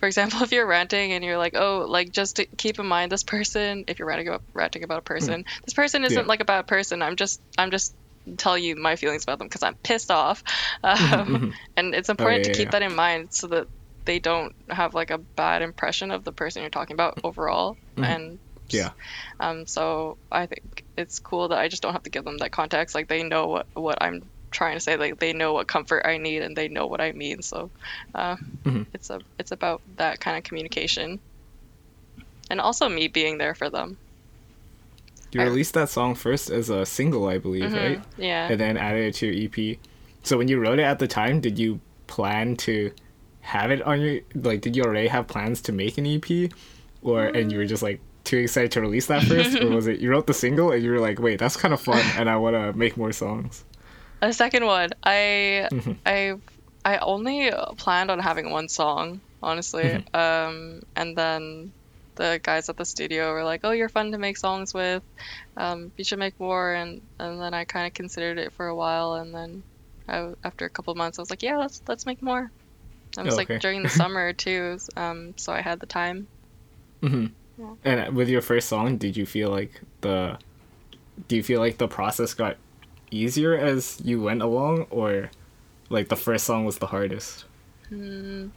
[0.00, 3.12] For example, if you're ranting and you're like, "Oh, like just to keep in mind
[3.12, 6.28] this person, if you're ranting about ranting about a person, this person isn't Yeah.
[6.28, 7.02] like a bad person.
[7.02, 7.94] I'm just I'm just
[8.38, 10.42] telling you my feelings about them because I'm pissed off."
[10.82, 11.52] Um, mhm.
[11.76, 12.70] and it's important yeah, to keep yeah.
[12.72, 13.68] that in mind so that
[14.06, 17.76] they don't have like a bad impression of the person you're talking about overall.
[17.98, 18.04] Mhm.
[18.10, 18.90] And Yeah.
[19.40, 20.62] um, so I think
[20.96, 22.94] it's cool that I just don't have to give them that context.
[22.94, 24.96] Like they know what, what I'm trying to say.
[24.96, 27.42] Like they know what comfort I need and they know what I mean.
[27.42, 27.70] So
[28.14, 28.86] uh, Mhm.
[28.94, 31.18] it's a it's about that kind of communication,
[32.50, 33.96] and also me being there for them.
[35.32, 37.76] You I- released that song first as a single, I believe, Mhm.
[37.76, 38.02] right?
[38.18, 38.48] Yeah.
[38.50, 39.78] And then added it to your EP.
[40.22, 42.90] So when you wrote it at the time, did you plan to
[43.42, 44.60] have it on your like?
[44.60, 46.50] Did you already have plans to make an EP,
[47.02, 50.00] or and you were just like too excited to release that first, or was it
[50.00, 52.36] you wrote the single and you were like, wait, that's kind of fun, and I
[52.36, 53.64] want to make more songs?
[54.22, 54.90] A second one.
[55.04, 55.96] I Mhm.
[56.04, 56.34] I
[56.84, 59.84] I only planned on having one song, honestly.
[59.84, 60.14] Mhm.
[60.14, 61.72] Um, and then
[62.16, 65.02] the guys at the studio were like, "Oh, you're fun to make songs with.
[65.56, 68.74] Um, you should make more." And and then I kind of considered it for a
[68.76, 69.62] while, and then
[70.08, 72.50] I, after a couple months, I was like, "Yeah, let's let's make more."
[73.18, 73.54] I was Oh, okay.
[73.54, 76.28] like during the summer too, um, so I had the time.
[77.00, 77.26] hmm
[77.58, 77.74] Yeah.
[77.84, 80.38] And with your first song, did you feel like the?
[81.28, 82.56] Do you feel like the process got
[83.10, 85.30] easier as you went along, or
[85.88, 87.44] like the first song was the hardest?
[87.90, 88.52] Mm,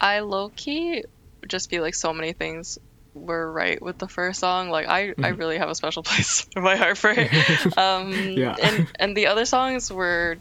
[0.00, 1.04] I low key
[1.48, 2.78] just feel like so many things
[3.14, 4.70] were right with the first song.
[4.70, 5.38] Like I, I Mhm.
[5.38, 7.30] really have a special place in my heart for it.
[7.78, 8.56] Um, Yeah.
[8.60, 10.38] and and the other songs were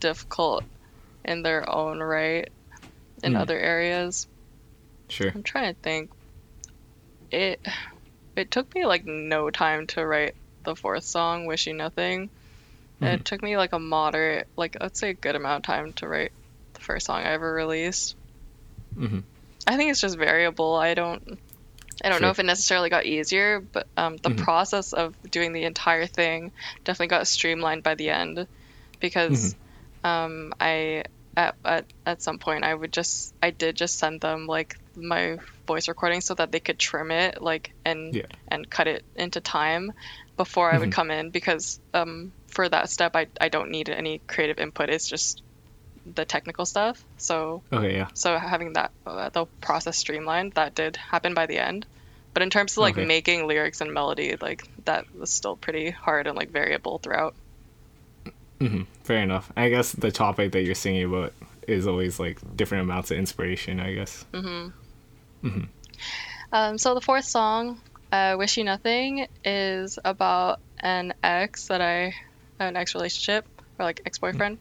[0.00, 0.64] difficult
[1.24, 2.48] in their own right
[3.22, 3.40] in Mm.
[3.40, 4.26] other areas.
[5.08, 5.30] Sure.
[5.34, 6.10] I'm trying to think.
[7.30, 7.60] It
[8.36, 10.34] it took me like no time to write
[10.64, 12.30] the fourth song, "Wish You Nothing."
[13.00, 13.20] And Mhm.
[13.20, 16.08] It took me like a moderate, like I'd say a good amount of time to
[16.08, 16.32] write
[16.74, 18.16] the first song I ever released.
[18.96, 19.20] hmm
[19.66, 20.74] I think it's just variable.
[20.74, 21.22] I don't
[22.04, 24.36] I don't know if it necessarily got easier, but um, the Mhm.
[24.36, 26.52] process of doing the entire thing
[26.84, 28.46] definitely got streamlined by the end
[29.00, 29.56] because
[30.04, 31.04] um, I
[31.36, 35.38] at, at at some point I would just I did just send them like my
[35.66, 38.22] voice recording so that they could trim it like and Yeah.
[38.48, 39.92] and cut it into time
[40.36, 40.92] before I would Mhm.
[40.92, 44.90] come in because um, for that step I, I don't need any creative input.
[44.90, 45.42] It's just
[46.14, 47.04] the technical stuff.
[47.16, 47.92] So Okay.
[47.94, 48.08] Yeah.
[48.14, 51.86] so having that uh, the process streamlined that did happen by the end
[52.34, 53.04] but in terms of like Okay.
[53.06, 57.34] making lyrics and melody like that was still pretty hard and like variable throughout
[58.60, 58.82] Mm-hmm.
[59.04, 59.52] Fair enough.
[59.56, 61.32] I guess the topic that you're singing about
[61.68, 63.78] is always like different amounts of inspiration.
[63.78, 64.24] I guess.
[64.32, 65.46] Mm-hmm.
[65.46, 65.64] Mm-hmm.
[66.52, 67.80] Um, so the fourth song
[68.10, 72.14] uh, wish you nothing is about an ex that i
[72.58, 73.46] an ex relationship
[73.78, 74.58] or like ex-boyfriend.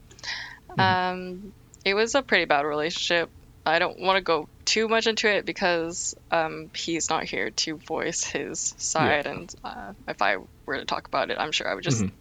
[0.77, 1.53] Um,
[1.85, 3.29] it was a pretty bad relationship.
[3.65, 7.77] I don't want to go too much into it because um, he's not here to
[7.77, 11.73] voice his side and uh, if i were to talk about it i'm sure i
[11.73, 12.11] would just Mhm.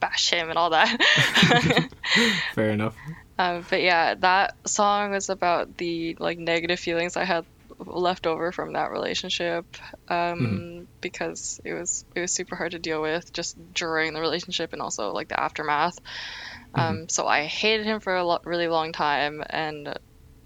[0.00, 0.98] bash him and all that.
[2.54, 2.94] Fair enough.
[3.38, 7.44] Um, but yeah, that song was about the like negative feelings I had
[7.86, 9.66] left over from that relationship
[10.08, 14.72] um, because it was it was super hard to deal with just during the relationship
[14.72, 15.98] and also like the aftermath.
[16.74, 19.94] Um, so I hated him for a lo- really long time, and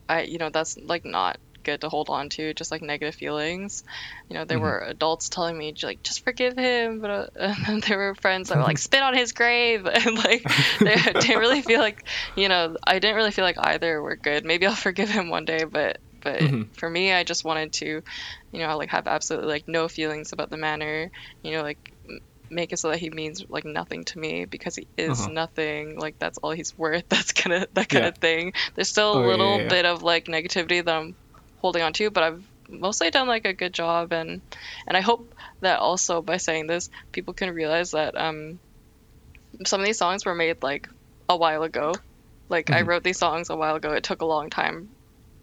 [0.09, 3.83] I you know that's like not good to hold on to just like negative feelings.
[4.29, 4.63] You know there Mhm.
[4.63, 8.57] were adults telling me like just forgive him but uh, and there were friends that
[8.59, 10.43] were like spit on his grave and like
[10.81, 11.99] they didn't really feel like
[12.37, 14.45] you know i didn't really feel like either were good.
[14.45, 15.99] Maybe i'll forgive him one day but
[16.29, 16.65] but Mhm.
[16.77, 17.87] for me i just wanted to
[18.53, 21.11] you know like have absolutely like no feelings about the manner
[21.43, 21.79] you know like
[22.51, 25.31] make it so that he means like nothing to me because he is Uh-huh.
[25.31, 28.09] nothing like that's all he's worth that's kind of that kind Yeah.
[28.09, 29.69] of thing there's still Oh, a yeah, little yeah, yeah.
[29.69, 31.17] bit of like negativity that i'm
[31.57, 34.43] holding on to but i've mostly done like a good job and
[34.87, 38.61] and i hope that also by saying this people can realize that um
[39.67, 40.87] some of these songs were made like
[41.29, 41.93] a while ago
[42.49, 42.87] like i Mhm.
[42.87, 44.89] wrote these songs a while ago it took a long time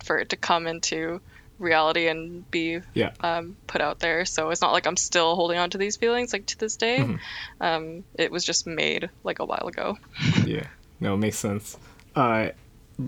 [0.05, 1.19] for it to come into
[1.57, 3.11] reality and be Yeah.
[3.21, 4.25] um, put out there.
[4.25, 6.97] So it's not like I'm still holding on to these feelings like to this day.
[6.99, 7.19] Mhm.
[7.61, 9.97] Um, it was just made like a while ago.
[10.45, 10.67] yeah.
[10.99, 11.77] No, it makes sense.
[12.15, 12.49] Uh,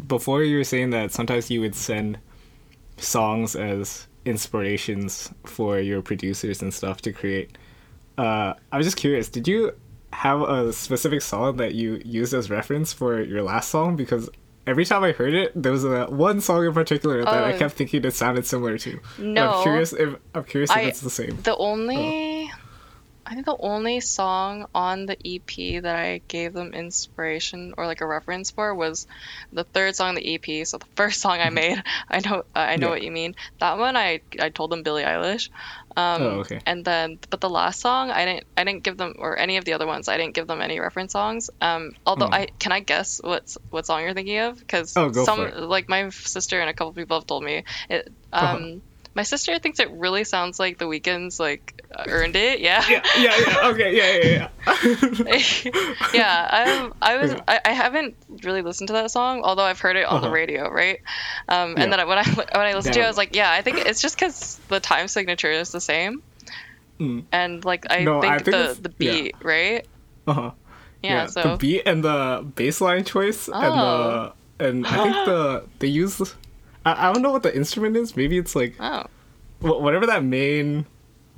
[0.08, 2.18] before you were saying that sometimes you would send
[2.98, 7.58] songs as inspirations for your producers and stuff to create.
[8.18, 9.30] Uh, I was just curious.
[9.30, 9.74] Did you
[10.14, 13.96] have a specific song that you used as reference for your last song?
[13.96, 14.30] Because
[14.68, 17.58] every time I heard it, there was a one song in particular that I Oh.
[17.58, 19.00] kept thinking it sounded similar to.
[19.18, 19.50] No.
[19.52, 21.40] I'm curious if I'm curious if I- it's the same.
[21.42, 22.52] The only,
[23.26, 28.02] I think the only song on the EP that I gave them inspiration or like
[28.02, 29.06] a reference for was
[29.52, 30.66] the third song on the EP.
[30.66, 32.92] So the first song I made, I know, uh, I know Yeah.
[32.92, 33.36] what you mean.
[33.60, 35.50] That one, I I told them Billie Eilish.
[35.98, 36.60] Um, Oh, okay.
[36.66, 39.66] And then, but the last song, I didn't, I didn't give them, or any of
[39.66, 41.50] the other ones, I didn't give them any reference songs.
[41.60, 42.40] Um, although Oh.
[42.40, 44.60] I can I guess what's what song you're thinking of?
[44.60, 45.40] Because Oh, some
[45.76, 48.08] like my sister and a couple people have told me it.
[48.32, 48.80] Um, Uh-huh.
[49.18, 52.60] My sister thinks it really sounds like The Weeknd's like uh, earned it.
[52.62, 52.86] Yeah.
[52.88, 53.68] yeah, yeah, yeah.
[53.74, 54.48] Okay, yeah, yeah, yeah.
[56.14, 57.42] yeah, I, I was Yeah.
[57.48, 60.34] I, I haven't really listened to that song, although I've heard it on the Uh-huh.
[60.36, 61.00] radio, right?
[61.50, 61.84] Um, Yeah.
[61.84, 63.78] and then when I when I listened to it, I was like, yeah, I think
[63.90, 66.22] it's just because the time signature is the same,
[67.00, 67.26] Mm.
[67.32, 69.12] and like I No, think, I think the the yeah.
[69.12, 69.86] beat, right?
[70.26, 70.52] Uh-huh.
[71.04, 73.54] Yeah, the so beat and the bass line choice Oh.
[73.54, 74.34] and the
[74.66, 76.18] and I think the they use
[76.88, 78.16] I, I don't know what the instrument is.
[78.16, 79.06] Maybe it's like oh,
[79.60, 80.86] whatever that main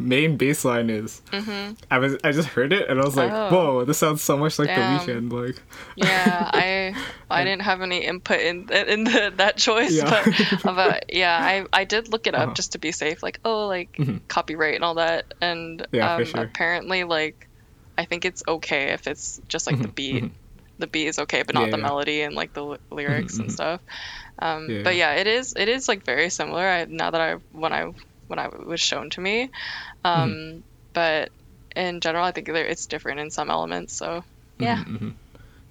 [0.01, 1.21] main bass line is.
[1.31, 3.49] hmm I was I just heard it and I was like, Oh.
[3.49, 4.97] whoa, this sounds so much like Damn.
[4.97, 5.31] the Weeknd.
[5.47, 5.61] Like
[5.95, 6.95] yeah, I
[7.29, 10.09] I didn't have any input in in the, that choice, Yeah.
[10.09, 12.53] but but yeah, I I did look it up Uh-huh.
[12.53, 14.21] just to be safe, like oh like Mhm.
[14.27, 16.43] copyright and all that, and Yeah, um, sure.
[16.43, 17.49] apparently like
[17.97, 20.23] I think it's okay if it's just like the Mhm, beat.
[20.23, 20.31] mhm.
[20.79, 23.49] The beat is okay, but not Yeah, the melody and like the ly- lyrics and
[23.49, 23.51] mhm.
[23.51, 23.81] stuff.
[24.41, 25.13] Um, Yeah, but yeah.
[25.15, 26.65] yeah, it is it is like very similar.
[26.65, 27.91] I, now that I when I
[28.27, 29.49] when I was shown to me,
[30.05, 30.59] um, Mm-hmm.
[30.93, 31.29] but
[31.75, 33.93] in general, I think it's different in some elements.
[33.93, 34.23] So
[34.57, 34.77] yeah.
[34.83, 35.13] Mhm, mhm.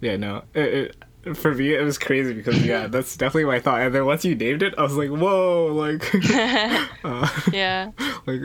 [0.00, 0.42] yeah, no.
[0.54, 0.94] It,
[1.24, 3.80] it, for me, it was crazy because yeah, that's definitely my thought.
[3.82, 6.02] And then once you named it, I was like, whoa, like,
[7.04, 7.90] uh, yeah.
[8.26, 8.40] like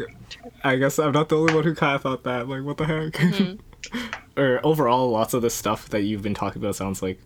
[0.64, 2.48] I guess I'm not the only one who kind of thought that.
[2.50, 3.14] Like, what the heck?
[3.14, 4.40] Mm-hmm.
[4.40, 7.20] or overall, lots of the stuff that you've been talking about sounds like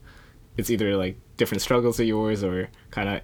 [0.58, 3.22] it's either like different struggles of yours or kind of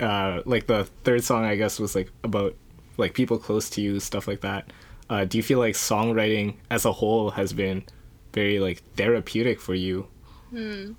[0.00, 1.44] uh, like the third song.
[1.44, 2.56] I guess was like about
[2.96, 4.72] like people close to you, stuff like that.
[5.08, 7.84] Uh, do you feel like songwriting as a whole has been
[8.32, 10.08] very like therapeutic for you?
[10.50, 10.92] hmm.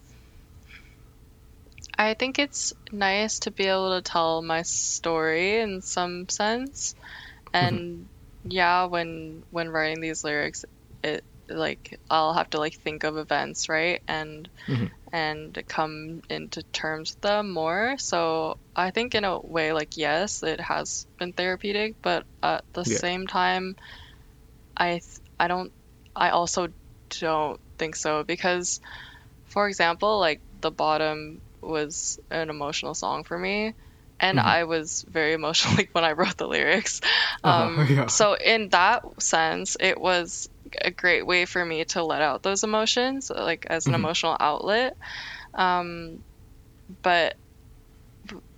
[1.97, 6.95] I think it's nice to be able to tell my story in some sense.
[7.53, 8.09] And
[8.43, 10.65] yeah, when when writing these lyrics,
[11.03, 14.01] it like I'll have to like think of events, right?
[14.07, 14.91] And Mhm.
[15.13, 17.95] And come into terms with them more.
[17.99, 22.85] So I think in a way like yes, it has been therapeutic, but at the
[22.85, 22.97] Yeah.
[22.99, 23.77] same time
[24.77, 25.73] I th- I don't
[26.15, 26.69] I also
[27.19, 28.79] don't think so because
[29.45, 33.73] for example, like the bottom was an emotional song for me
[34.19, 34.45] and Mhm.
[34.45, 37.01] I was very emotional like when I wrote the lyrics.
[37.43, 38.07] Uh-huh, Um, yeah.
[38.07, 40.49] So in that sense, it was
[40.81, 43.99] a great way for me to let out those emotions, like as an Mhm.
[43.99, 44.95] emotional outlet.
[45.53, 46.23] Um,
[47.03, 47.35] but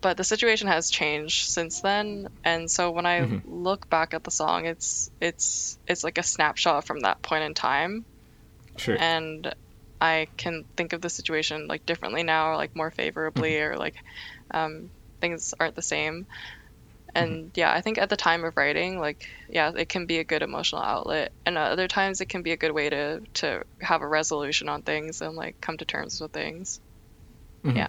[0.01, 3.41] but the situation has changed since then, and so when I Mhm.
[3.45, 7.53] look back at the song, it's it's it's like a snapshot from that point in
[7.53, 8.05] time
[8.78, 8.97] Sure.
[8.99, 9.53] and
[10.01, 13.95] I can think of the situation like differently now or like more favorably or like
[14.51, 14.91] um,
[15.22, 16.28] things aren't the same.
[17.16, 20.24] And yeah, I think at the time of writing, like yeah, it can be a
[20.24, 24.01] good emotional outlet, and other times it can be a good way to to have
[24.01, 26.82] a resolution on things and like come to terms with things.
[27.63, 27.88] Yeah.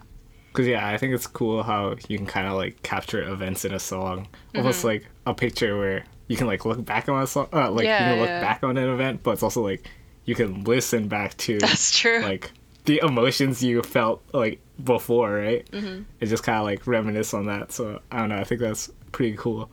[0.52, 3.74] Because yeah, I think it's cool how you can kind of like capture events in
[3.74, 7.48] a song, almost like a picture where you can like look back on a song,
[7.52, 8.40] uh, like Yeah, you can look yeah.
[8.40, 9.86] back on an event, but it's also like
[10.24, 12.20] you can listen back to That's true.
[12.20, 12.52] like
[12.86, 15.70] the emotions you felt like before, right?
[15.72, 16.04] Mhm.
[16.20, 17.70] It just kind of like reminisce on that.
[17.72, 18.38] So I don't know.
[18.38, 19.70] I think that's pretty cool.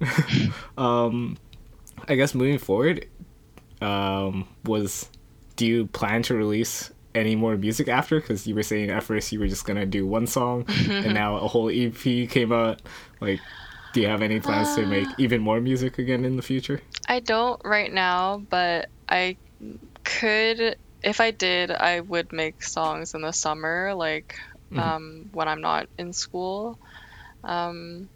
[0.78, 1.36] um,
[2.08, 3.06] I guess moving forward,
[3.80, 5.10] um, was
[5.56, 8.20] do you plan to release any more music after?
[8.20, 11.36] Because you were saying at first you were just gonna do one song, and now
[11.36, 12.80] a whole EP came out.
[13.20, 13.40] Like,
[13.92, 16.80] do you have any plans to make even more music again in the future?
[17.08, 19.36] I don't right now, but I
[20.04, 24.38] could if I did, I would make songs in the summer, like
[24.72, 24.78] Mhm.
[24.78, 26.78] um, when I'm not in school.
[27.44, 28.08] Um,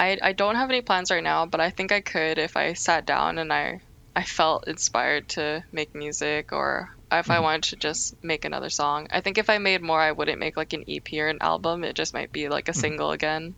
[0.00, 2.72] I I don't have any plans right now, but I think I could if I
[2.72, 3.80] sat down and I
[4.16, 7.42] I felt inspired to make music or if I Mhm.
[7.42, 9.06] wanted to just make another song.
[9.10, 11.84] I think if I made more, I wouldn't make like an EP or an album.
[11.84, 13.54] It just might be like a single again.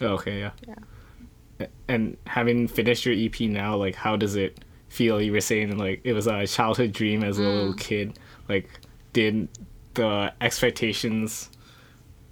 [0.00, 0.50] Oh, okay, yeah.
[0.66, 1.66] Yeah.
[1.88, 4.58] And having finished your EP now, like, how does it
[4.88, 5.20] feel?
[5.20, 7.54] You were saying like it was a childhood dream as a Mm.
[7.56, 8.18] little kid.
[8.48, 8.68] Like,
[9.12, 9.48] did
[9.94, 11.50] the expectations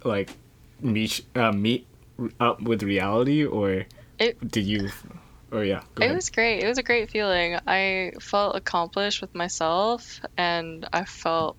[0.03, 0.31] like
[0.81, 1.85] meet uh, meet
[2.39, 3.85] up with reality, or
[4.17, 4.89] It- did you?
[5.51, 6.15] Or yeah, It ahead.
[6.15, 6.63] was great.
[6.63, 7.57] It was a great feeling.
[7.65, 11.57] I felt accomplished with myself and I felt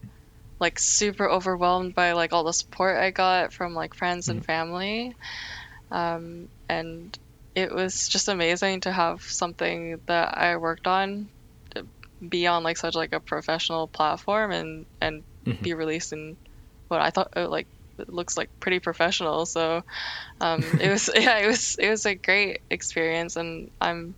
[0.60, 5.14] like super overwhelmed by like all the support I got from like friends and family.
[5.90, 7.18] Um, and
[7.54, 11.30] it was just amazing to have something that I worked on
[12.28, 15.62] be on like such like a professional platform and and Mhm.
[15.62, 16.36] be released in
[16.88, 17.66] what I thought uh, like
[18.00, 19.46] it looks like pretty professional.
[19.46, 19.82] So
[20.40, 24.16] um, it was yeah it was it was a great experience and I'm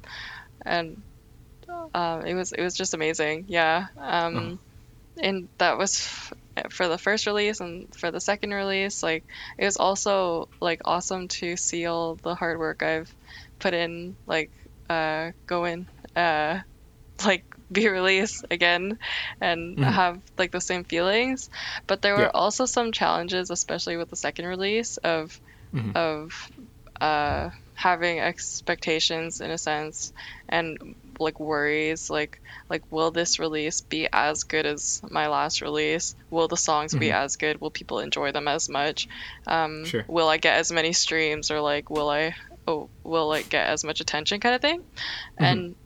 [0.65, 1.03] and
[1.95, 3.47] uh, it was it was just amazing.
[3.49, 3.87] Yeah.
[3.97, 4.57] Um, Uh-huh.
[5.23, 5.97] and that was
[6.57, 9.25] f- for the first release and for the second release like
[9.59, 13.15] it was also like awesome to see all the hard work I've
[13.61, 14.51] put in like
[14.89, 16.61] uh go in uh
[17.25, 17.45] like
[17.79, 18.99] be released again
[19.41, 19.93] and Mhm.
[19.93, 21.49] have like the same feelings
[21.87, 22.31] but there were Yeah.
[22.35, 25.41] also some challenges especially with the second release of
[25.75, 25.97] Mhm.
[25.97, 26.33] of
[27.01, 30.13] uh having expectations in a sense
[30.49, 30.77] and
[31.19, 36.49] like worries like like will this release be as good as my last release will
[36.49, 37.25] the songs be Mhm.
[37.25, 39.09] as good will people enjoy them as much
[39.47, 40.05] um Sure.
[40.07, 42.35] will i get as many streams or like will i
[42.69, 44.81] oh will it get as much attention kind of thing
[45.41, 45.45] Mm-hmm.
[45.45, 45.77] and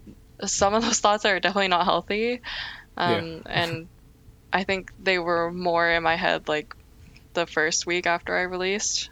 [0.44, 2.40] some of those thoughts are definitely not healthy
[2.96, 3.88] um and
[4.52, 6.74] i think they were more in my head like
[7.34, 9.10] the first week after i released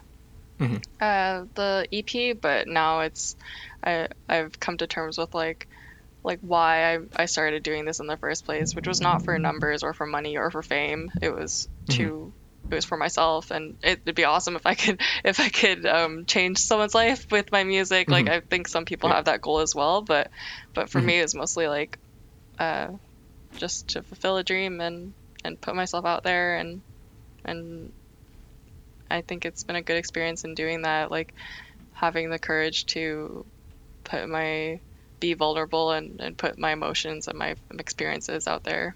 [0.59, 0.81] Mhm.
[1.01, 3.35] uh, the EP, but now it's
[3.83, 5.67] I I've come to terms with like
[6.23, 9.37] like why I, I started doing this in the first place, which was not for
[9.37, 11.11] numbers or for money or for fame.
[11.21, 12.33] It was to
[12.71, 16.25] it was for myself, and it'd be awesome if I could if I could um,
[16.25, 18.09] change someone's life with my music.
[18.11, 18.31] Like Mhm.
[18.31, 19.15] I think some people Yeah.
[19.17, 20.31] have that goal as well, but
[20.73, 21.05] but for Mhm.
[21.05, 21.99] me, it's mostly like
[22.59, 22.89] uh,
[23.57, 25.13] just to fulfill a dream and
[25.43, 26.81] and put myself out there and
[27.45, 27.93] and
[29.09, 31.33] I think it's been a good experience in doing that, like
[31.93, 33.45] having the courage to
[34.03, 34.81] put my
[35.19, 38.95] be vulnerable and, and put my emotions and my experiences out there.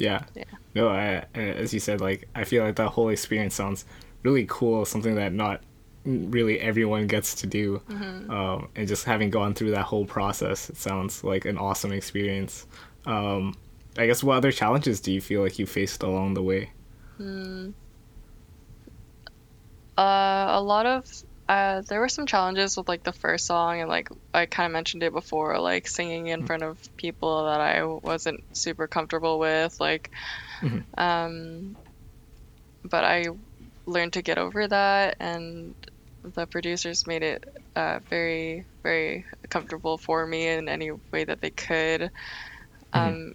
[0.00, 0.24] Yeah.
[0.34, 0.44] Yeah.
[0.74, 3.84] No, I, as you said, like I feel like that whole experience sounds
[4.22, 4.84] really cool.
[4.84, 5.62] Something that not
[6.04, 7.80] really everyone gets to do.
[7.88, 8.30] Mm-hmm.
[8.30, 12.66] Um, and just having gone through that whole process, it sounds like an awesome experience.
[13.06, 13.54] Um,
[13.98, 16.70] I guess what other challenges do you feel like you faced along the way?
[19.98, 21.04] Uh, a lot of
[21.50, 24.72] uh, there were some challenges with like the first song and like I kind of
[24.72, 29.74] mentioned it before, like singing in front of people that I wasn't super comfortable with,
[29.80, 30.10] like,
[30.62, 30.84] Mhm.
[30.98, 31.76] um,
[32.84, 33.26] but I
[33.86, 35.74] learned to get over that, and
[36.22, 37.44] the producers made it
[37.76, 42.10] uh, very, very comfortable for me in any way that they could.
[42.92, 43.34] Um,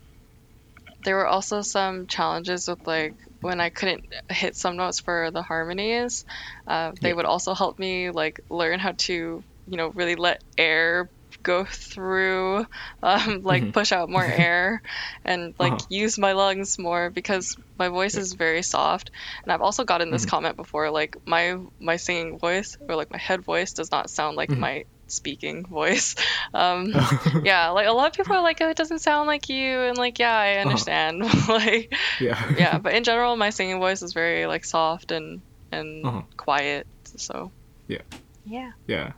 [1.05, 5.41] there were also some challenges with like when I couldn't hit some notes for the
[5.43, 6.25] harmonies.
[6.67, 7.13] Uh, they Yeah.
[7.13, 11.09] would also help me like learn how to you know really let air
[11.43, 12.65] go through,
[13.03, 13.73] um, like Mhm.
[13.73, 14.81] push out more air,
[15.23, 15.85] and like Uh-huh.
[15.89, 19.11] use my lungs more because my voice is very soft.
[19.43, 20.29] And I've also gotten this Mhm.
[20.29, 24.37] comment before, like my my singing voice or like my head voice does not sound
[24.37, 24.57] like Mhm.
[24.57, 26.15] my speaking voice.
[26.53, 26.93] Um,
[27.43, 29.97] yeah, like a lot of people are like, oh, it doesn't sound like you, and
[29.97, 31.21] like, yeah, I understand.
[31.49, 32.53] like, yeah.
[32.57, 35.41] yeah, but in general, my singing voice is very like soft and
[35.73, 36.21] and Uh-huh.
[36.37, 36.87] quiet.
[37.17, 37.51] So
[37.87, 38.01] Yeah.
[38.45, 39.11] yeah, Yeah.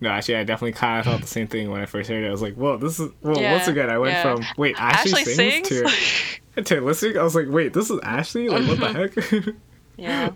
[0.00, 2.28] No, actually, I definitely kind of thought the same thing when I first heard it.
[2.28, 4.22] I was like, "Whoa, this is." Well, Yeah, once again, I went yeah.
[4.34, 5.88] from wait, Ashley, Ashley sings, sings.
[6.56, 7.16] to to listening.
[7.18, 8.48] I was like, "Wait, this is Ashley?
[8.48, 9.54] Like, what the heck?"
[9.96, 10.30] yeah,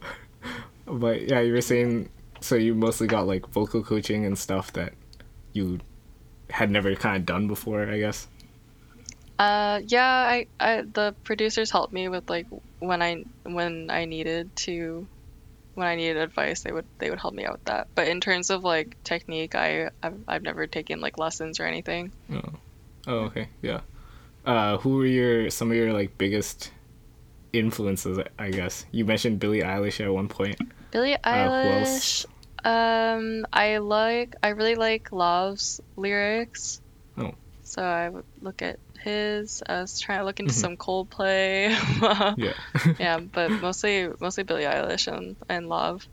[0.87, 2.09] but yeah, you were saying
[2.47, 4.93] so you mostly got like vocal coaching and stuff that
[5.53, 5.81] you
[6.51, 8.29] had never kind of done before, I guess.
[9.39, 10.05] uh, yeah.
[10.07, 12.47] I, I the producers helped me with like
[12.79, 15.07] when I when I needed to
[15.75, 17.89] when I needed advice, they would they would help me out with that.
[17.95, 22.13] But in terms of like technique, I I've, I've never taken like lessons or anything.
[22.33, 22.43] Oh,
[23.07, 23.81] oh okay, yeah.
[24.47, 26.71] Uh, who were your some of your like biggest
[27.53, 28.19] influences?
[28.39, 30.57] I guess you mentioned Billie Eilish at one point.
[30.93, 31.21] Billie Uh?
[31.25, 32.25] Eilish.
[32.67, 34.35] Um, I like.
[34.43, 36.81] I really like Lauv's lyrics.
[37.17, 37.33] Oh.
[37.63, 39.63] So I would look at his.
[39.69, 40.57] I was trying to look into Mhm.
[40.57, 41.71] some Coldplay.
[42.37, 42.53] Yeah.
[42.99, 46.07] yeah, but mostly mostly Billie Eilish and and Love.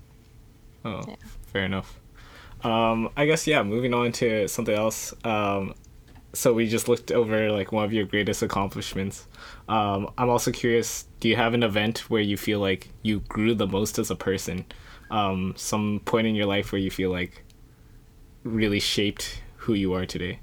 [0.86, 1.16] Oh, Yeah.
[1.52, 2.00] fair enough.
[2.64, 3.64] Um, I guess yeah.
[3.64, 5.14] Moving on to something else.
[5.26, 5.74] Um,
[6.34, 9.28] so we just looked over like one of your greatest accomplishments.
[9.68, 11.06] Um, I'm also curious.
[11.20, 14.16] Do you have an event where you feel like you grew the most as a
[14.16, 14.66] person?
[15.14, 17.44] Um, some point in your life where you feel like
[18.44, 20.40] really shaped who you are today?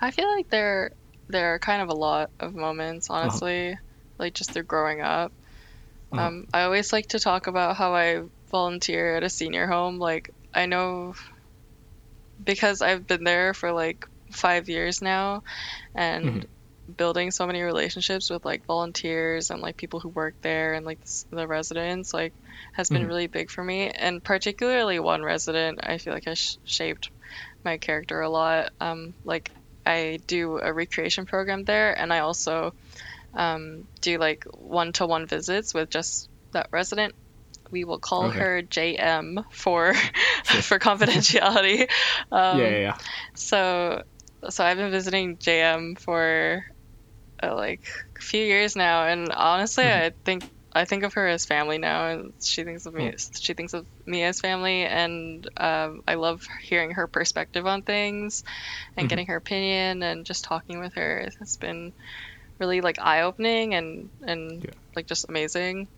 [0.00, 0.92] I feel like there
[1.28, 3.22] there are kind of a lot of moments, Uh-huh.
[3.22, 3.76] honestly,
[4.18, 5.32] like just through growing up.
[6.12, 6.22] Uh-huh.
[6.22, 9.98] Um, I always like to talk about how I volunteer at a senior home.
[9.98, 11.14] Like I know
[12.42, 15.42] because I've been there for like five years now,
[15.94, 16.46] and Mhm.
[16.96, 21.00] Building so many relationships with like volunteers and like people who work there and like
[21.30, 22.34] the residents like
[22.72, 23.08] has been Mhm.
[23.08, 27.10] really big for me and particularly one resident i feel like has sh- shaped
[27.64, 29.50] my character a lot um, like
[29.86, 32.72] i do a recreation program there and i also
[33.34, 37.14] um, do like one-to-one visits with just that resident
[37.70, 38.38] we will call Okay.
[38.38, 39.94] her jm for
[40.44, 41.88] for confidentiality
[42.32, 42.94] um, yeah, yeah, yeah.
[43.34, 44.02] so
[44.50, 46.64] so I've been visiting JM for
[47.42, 47.82] uh, like
[48.18, 50.06] a few years now, and honestly, Mhm.
[50.06, 50.44] I think
[50.76, 53.10] I think of her as family now, and she thinks of me.
[53.10, 53.16] Hmm.
[53.38, 58.42] She thinks of me as family, and um, I love hearing her perspective on things,
[58.96, 59.10] and Mhm.
[59.10, 61.92] getting her opinion, and just talking with her It's been
[62.58, 64.74] really like eye opening and and Yeah.
[64.96, 65.88] like just amazing.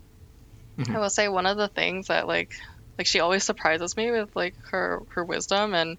[0.78, 0.95] Mhm.
[0.95, 2.53] I will say one of the things that like
[2.99, 5.99] like she always surprises me with like her her wisdom and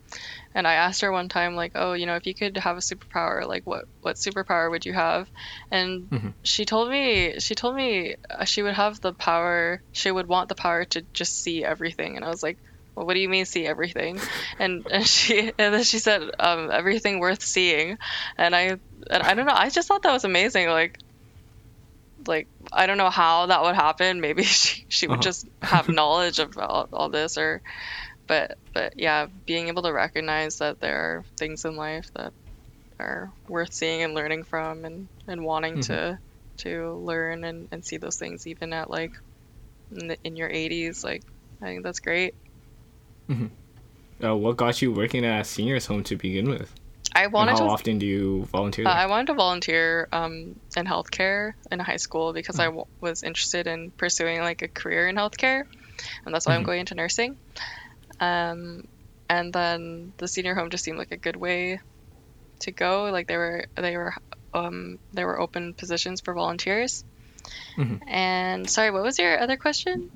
[0.56, 2.82] and I asked her one time like oh you know if you could have a
[2.82, 5.30] superpower like what what superpower would you have?
[5.72, 6.34] And Mhm.
[6.43, 10.50] she told me she told me uh, she would have the power she would want
[10.50, 12.58] the power to just see everything and I was like
[12.95, 14.20] well, what do you mean see everything?
[14.58, 17.98] And, and she and then she said um, everything worth seeing.
[18.39, 18.80] And I
[19.12, 20.98] and I don't know I just thought that was amazing like
[22.28, 24.21] like I don't know how that would happen.
[24.25, 25.23] Maybe she, she would Uh-huh.
[25.23, 27.61] just have knowledge of all, all this, or
[28.28, 32.34] but but yeah, being able to recognize that there are things in life that
[32.99, 36.19] are worth seeing and learning from, and and wanting to
[36.59, 39.11] to learn and, and see those things even at like
[39.91, 41.03] in, the, in your 80s.
[41.03, 41.23] Like
[41.61, 42.34] I think that's great.
[44.23, 46.73] Uh, what got you working at a seniors home to begin with?
[47.18, 48.88] I And wanted how to often do you volunteer?
[48.88, 48.93] Uh.
[48.93, 52.78] I wanted to volunteer um, in healthcare in high school because I Mm-hmm.
[52.78, 55.63] w- was interested in pursuing like a career in healthcare,
[56.26, 56.65] and that's why I'm Mhm.
[56.65, 57.38] going into nursing.
[58.20, 58.84] Um,
[59.30, 61.80] and then the senior home just seemed like a good way
[62.61, 63.09] to go.
[63.11, 64.13] Like they were they were
[64.53, 67.03] um, there were open positions for volunteers.
[67.78, 67.99] Mhm.
[68.07, 70.09] And sorry, what was your other question?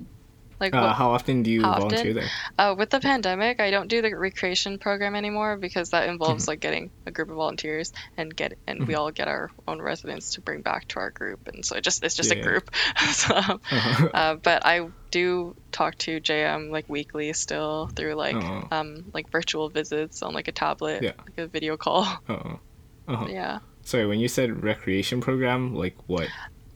[0.62, 2.14] Like uh, what, how often do you volunteer often?
[2.14, 2.30] there?
[2.58, 6.48] uh, with the pandemic, I don't do the recreation program anymore because that involves Mhm.
[6.48, 8.98] like getting a group of volunteers and get and we Mhm.
[8.98, 12.02] all get our own residents to bring back to our group, and so it just
[12.04, 12.70] it's just a group.
[13.12, 14.08] so, Uh-huh.
[14.14, 18.68] uh, but I do talk to JM like weekly still through like Oh.
[18.70, 21.12] um like virtual visits on like a tablet, Yeah.
[21.26, 22.04] like a video call.
[22.28, 22.60] Uh-oh.
[23.08, 23.26] Uh-huh.
[23.28, 23.58] yeah.
[23.84, 26.28] Sorry, when you said recreation program, like what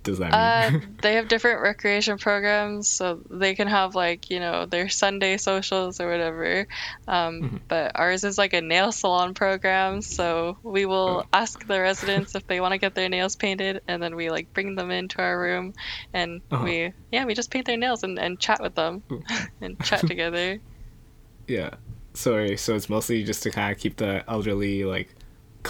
[0.07, 0.71] does that Uh,
[1.03, 6.01] they have different recreation programs, so they can have like you know their Sunday socials
[6.01, 6.67] or whatever.
[7.07, 7.61] Um, Mhm.
[7.69, 11.29] But ours is like a nail salon program, so we will Oh.
[11.33, 14.49] ask the residents if they want to get their nails painted, and then we like
[14.55, 15.75] bring them into our room,
[16.15, 16.65] and Uh-huh.
[16.65, 19.03] we yeah we just paint their nails and, and chat with them
[19.61, 20.59] and chat together.
[21.47, 21.71] yeah.
[22.15, 25.15] Sorry, so it's mostly just to kind of keep the elderly like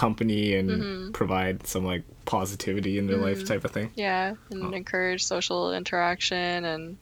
[0.05, 1.13] company and Mhm.
[1.13, 3.47] provide some like positivity in their life Mhm.
[3.47, 3.89] type of thing.
[3.95, 4.71] Yeah, and Oh.
[4.71, 6.97] encourage social interaction and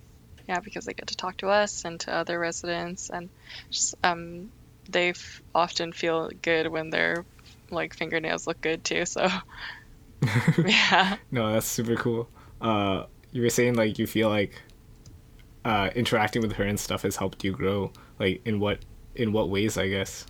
[0.48, 3.30] yeah, because they get to talk to us and to other residents and
[3.70, 4.50] just um
[4.90, 7.26] they f- often feel good when their
[7.72, 9.06] like fingernails look good too.
[9.06, 9.28] So
[10.66, 11.18] yeah.
[11.32, 12.30] no, that's super cool.
[12.62, 14.62] Uh, you were saying like you feel like
[15.66, 17.92] uh, interacting with her and stuff has helped you grow.
[18.20, 18.80] Like in what
[19.16, 19.78] in what ways?
[19.78, 20.26] I guess.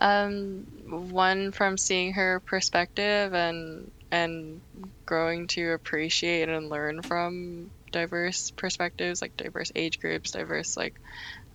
[0.00, 0.66] Um,
[1.12, 4.62] one from seeing her perspective and and
[5.06, 10.94] growing to appreciate and learn from diverse perspectives, like diverse age groups, diverse like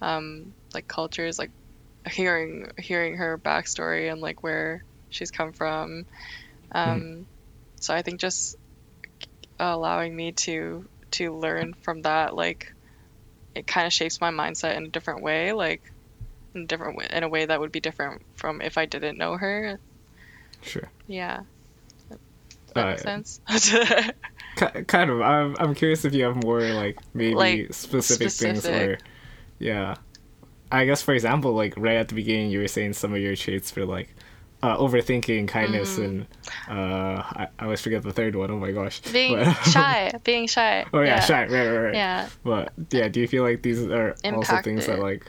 [0.02, 1.52] um, like cultures, like
[2.10, 6.06] hearing hearing her backstory and like where she's come from.
[6.74, 7.28] Um,
[7.82, 8.56] So I think just
[9.60, 12.68] allowing me to to learn from that, like
[13.56, 15.82] it kind of shapes my mindset in a different way, like
[16.56, 19.38] in different way, in a way that would be different from if I didn't know
[19.38, 19.80] her.
[20.62, 20.90] Sure.
[21.08, 21.42] Yeah.
[22.10, 22.18] Does
[22.74, 23.40] that Uh, make sense?
[24.88, 25.22] Kind of.
[25.22, 28.72] I'm I'm curious if you have more like maybe Like, specific, things specific.
[28.88, 28.98] where,
[29.60, 29.96] yeah.
[30.72, 33.36] I guess for example, like right at the beginning, you were saying some of your
[33.36, 34.14] traits for like
[34.64, 36.04] uh, overthinking, kindness, Mm.
[36.06, 36.28] and
[36.70, 38.52] uh, I, I always forget the third one.
[38.52, 39.02] Oh my gosh.
[39.12, 40.86] being But- shy, being shy.
[40.94, 41.44] oh yeah, shy.
[41.48, 41.94] Right, right, right.
[41.96, 42.30] Yeah.
[42.44, 45.26] But yeah, do you feel like these are also things that like?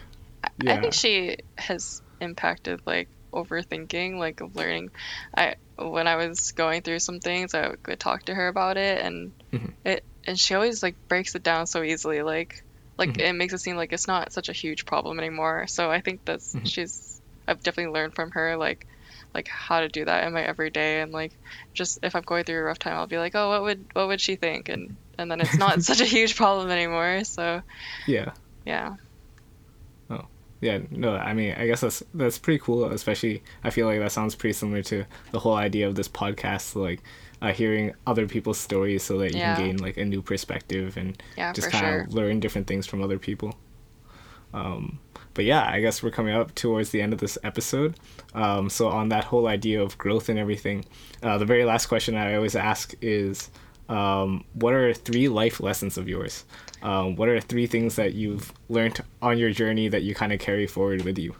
[0.62, 0.74] Yeah.
[0.74, 4.88] I think she has impacted like overthinking, like of learning.
[5.36, 9.00] I when I was going through some things, I would talk to her about it,
[9.04, 9.74] and Mhm.
[9.84, 12.22] it and she always like breaks it down so easily.
[12.22, 12.54] Like
[12.98, 13.20] like Mhm.
[13.20, 15.66] it makes it seem like it's not such a huge problem anymore.
[15.68, 16.66] So I think that's Mhm.
[16.68, 18.86] she's I've definitely learned from her like
[19.34, 21.32] like how to do that in my everyday and like
[21.74, 24.06] just if I'm going through a rough time I'll be like oh what would what
[24.08, 27.62] would she think and and then it's not such a huge problem anymore so
[28.06, 28.32] Yeah.
[28.64, 28.90] yeah
[30.62, 30.78] yeah.
[30.90, 32.86] No, I mean, I guess that's that's pretty cool.
[32.86, 36.74] Especially, I feel like that sounds pretty similar to the whole idea of this podcast,
[36.74, 37.02] like
[37.42, 39.56] uh, hearing other people's stories, so that you Yeah.
[39.56, 42.00] can gain like a new perspective and Yeah, just kind sure.
[42.04, 43.54] of learn different things from other people.
[44.54, 44.98] Um,
[45.34, 47.96] but yeah, I guess we're coming up towards the end of this episode.
[48.34, 50.84] Um, so on that whole idea of growth and everything,
[51.22, 53.50] uh, the very last question I always ask is,
[53.88, 56.44] um, what are three life lessons of yours?
[56.82, 60.40] Um, what are three things that you've learned on your journey that you kind of
[60.40, 61.34] carry forward with you?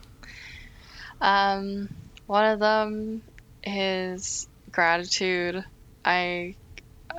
[1.21, 1.89] Um,
[2.27, 3.21] one of them
[3.63, 5.63] is gratitude.
[6.03, 6.55] I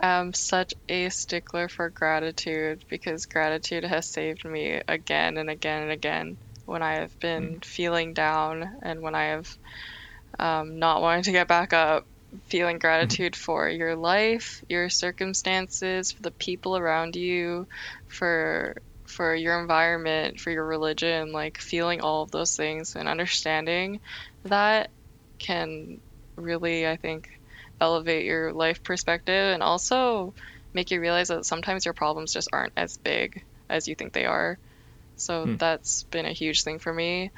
[0.02, 5.92] am such a stickler for gratitude because gratitude has saved me again and again and
[5.92, 9.58] again when I have been feeling down and when I have
[10.38, 12.06] um, not wanting to get back up.
[12.44, 17.66] Feeling gratitude for your life, your circumstances, for the people around you,
[18.06, 18.76] for
[19.06, 24.00] for your environment, for your religion, like feeling all of those things and understanding
[24.44, 24.90] that
[25.38, 26.00] can
[26.36, 27.28] really, I think,
[27.80, 30.34] elevate your life perspective and also
[30.72, 34.24] make you realize that sometimes your problems just aren't as big as you think they
[34.24, 34.58] are.
[35.16, 35.56] So Hmm.
[35.56, 37.30] that's been a huge thing for me.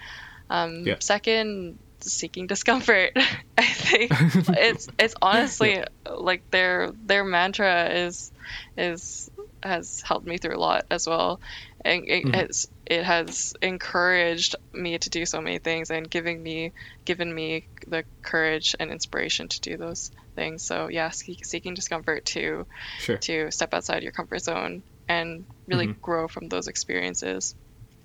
[0.50, 0.96] Um, Yeah.
[1.00, 1.78] Second,
[2.10, 3.10] seeking discomfort.
[3.58, 4.12] I think
[4.48, 8.30] it's it's honestly like their their mantra is
[8.76, 9.28] is
[9.62, 11.40] has helped me through a lot as well,
[11.84, 12.34] and it, Mhm.
[12.34, 16.72] it's it has encouraged me to do so many things and giving me
[17.04, 20.62] given me the courage and inspiration to do those things.
[20.64, 22.66] So yeah, seek, seeking discomfort to
[22.98, 23.16] Sure.
[23.18, 26.00] to step outside your comfort zone and really Mhm.
[26.00, 27.54] grow from those experiences.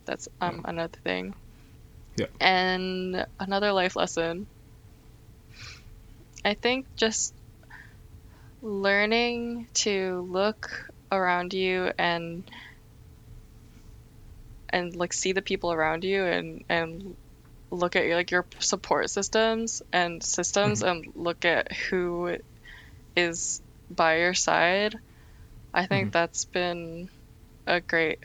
[0.05, 1.35] That's um, another thing.
[2.15, 2.27] Yeah.
[2.39, 4.47] And another life lesson.
[6.43, 7.33] I think just
[8.61, 10.69] learning to look
[11.11, 12.49] around you and
[14.69, 17.15] and like see the people around you and and
[17.71, 22.37] look at your like your support systems and systems and look at who
[23.15, 24.95] is by your side.
[25.73, 26.13] I think Mhm.
[26.13, 27.09] that's been
[27.67, 28.19] a great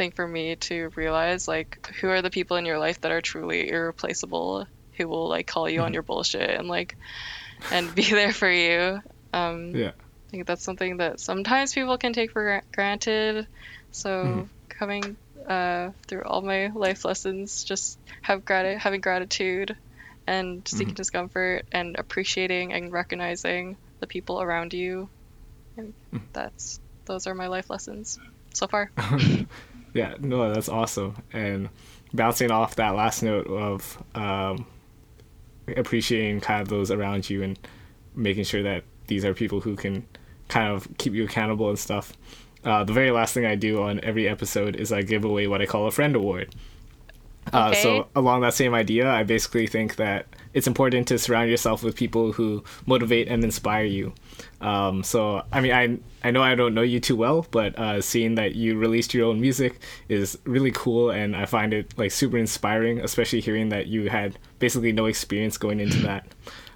[0.00, 3.20] thing for me to realize like who are the people in your life that are
[3.20, 5.94] truly irreplaceable who will like call you on Mhm.
[5.94, 6.96] your bullshit and like
[7.70, 8.98] and be there for you
[9.34, 9.92] um Yeah.
[9.92, 13.48] I think that's something that sometimes people can take for granted.
[13.90, 14.50] So Mhm.
[14.78, 15.16] coming
[15.48, 19.76] uh, through all my life lessons, just have grati- having gratitude
[20.28, 21.02] and seeking Mhm.
[21.02, 25.10] discomfort and appreciating and recognizing the people around you.
[25.76, 26.28] And Mhm.
[26.32, 28.16] that's those are my life lessons
[28.54, 28.92] so far.
[29.94, 31.16] yeah, no, that's awesome.
[31.32, 31.68] And
[32.12, 34.66] bouncing off that last note of um,
[35.76, 37.58] appreciating kind of those around you and
[38.14, 40.06] making sure that these are people who can
[40.48, 42.12] kind of keep you accountable and stuff.
[42.64, 45.62] Uh, the very last thing I do on every episode is I give away what
[45.62, 46.54] I call a friend award.
[47.52, 47.82] Uh, Okay.
[47.82, 51.96] so along that same idea, I basically think that it's important to surround yourself with
[51.96, 54.12] people who motivate and inspire you.
[54.60, 58.00] Um, so I mean, I I know I don't know you too well, but uh,
[58.00, 62.10] seeing that you released your own music is really cool, and I find it like
[62.10, 66.26] super inspiring, especially hearing that you had basically no experience going into that.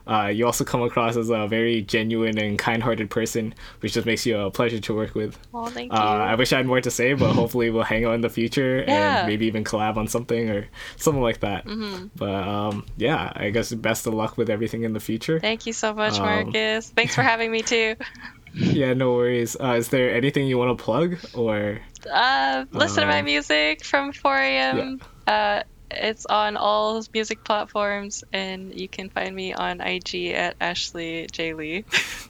[0.07, 4.27] Uh, you also come across as a very genuine and kind-hearted person, which just makes
[4.27, 5.39] you a pleasure to work with.
[5.53, 6.03] Well, thank Uh, you.
[6.03, 8.85] I wish I had more to say, but hopefully we'll hang out in the future
[8.87, 9.21] Yeah.
[9.21, 11.65] and maybe even collab on something or something like that.
[11.67, 12.09] Mm-hmm.
[12.17, 15.41] But um, yeah, I guess best of luck with everything in the future.
[15.41, 16.91] Thank you so much, Um, Marcus.
[16.91, 17.97] Thanks for having me too.
[18.55, 19.57] yeah, no worries.
[19.59, 21.81] Uh, is there anything you want to plug or?
[22.13, 25.01] Uh, listen to my Um, music from 4 a.m.
[25.27, 25.63] Uh,
[25.97, 31.55] it's on all music platforms, and you can find me on IG at Ashley J
[31.55, 31.85] Lee.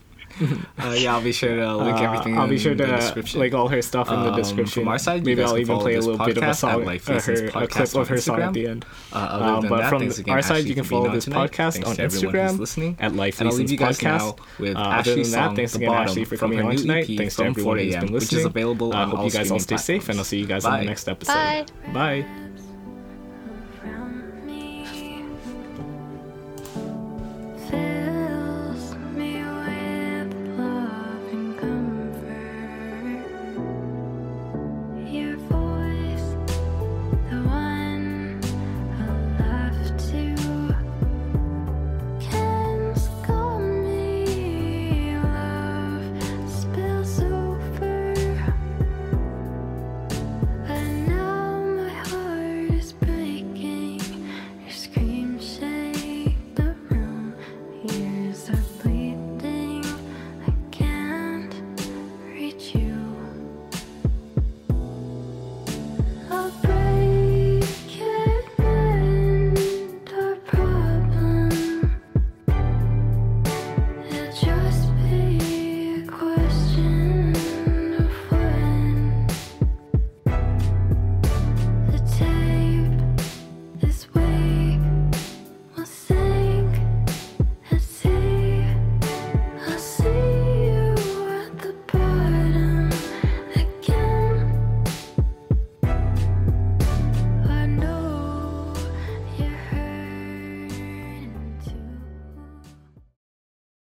[0.82, 2.96] Uh, yeah, I'll be sure to link Uh, everything I'll be in sure the to
[2.96, 3.38] description.
[3.40, 4.82] link all her stuff in the Um, description.
[4.84, 7.10] from our side, maybe I'll even play a little bit of a song, at Life
[7.10, 8.86] uh, her, a clip of her song at the end.
[9.12, 11.50] Uh, other Um, but that, from again, our side, you can follow this tonight.
[11.52, 12.96] podcast Thanks on to everyone who's Instagram listening.
[12.98, 14.02] at Life and I'll leave you guys Podcast.
[14.04, 16.58] now with Uh, other than that, song, thanks The again, Bottom, Ashley, for from coming
[16.60, 17.10] her on new tonight.
[17.10, 19.30] EP Thanks to from everyone 4 who's a.m., been which is available I hope you
[19.30, 21.34] guys all stay safe, and I'll see you guys in the next episode.
[21.34, 21.66] Bye.
[21.92, 22.24] Bye.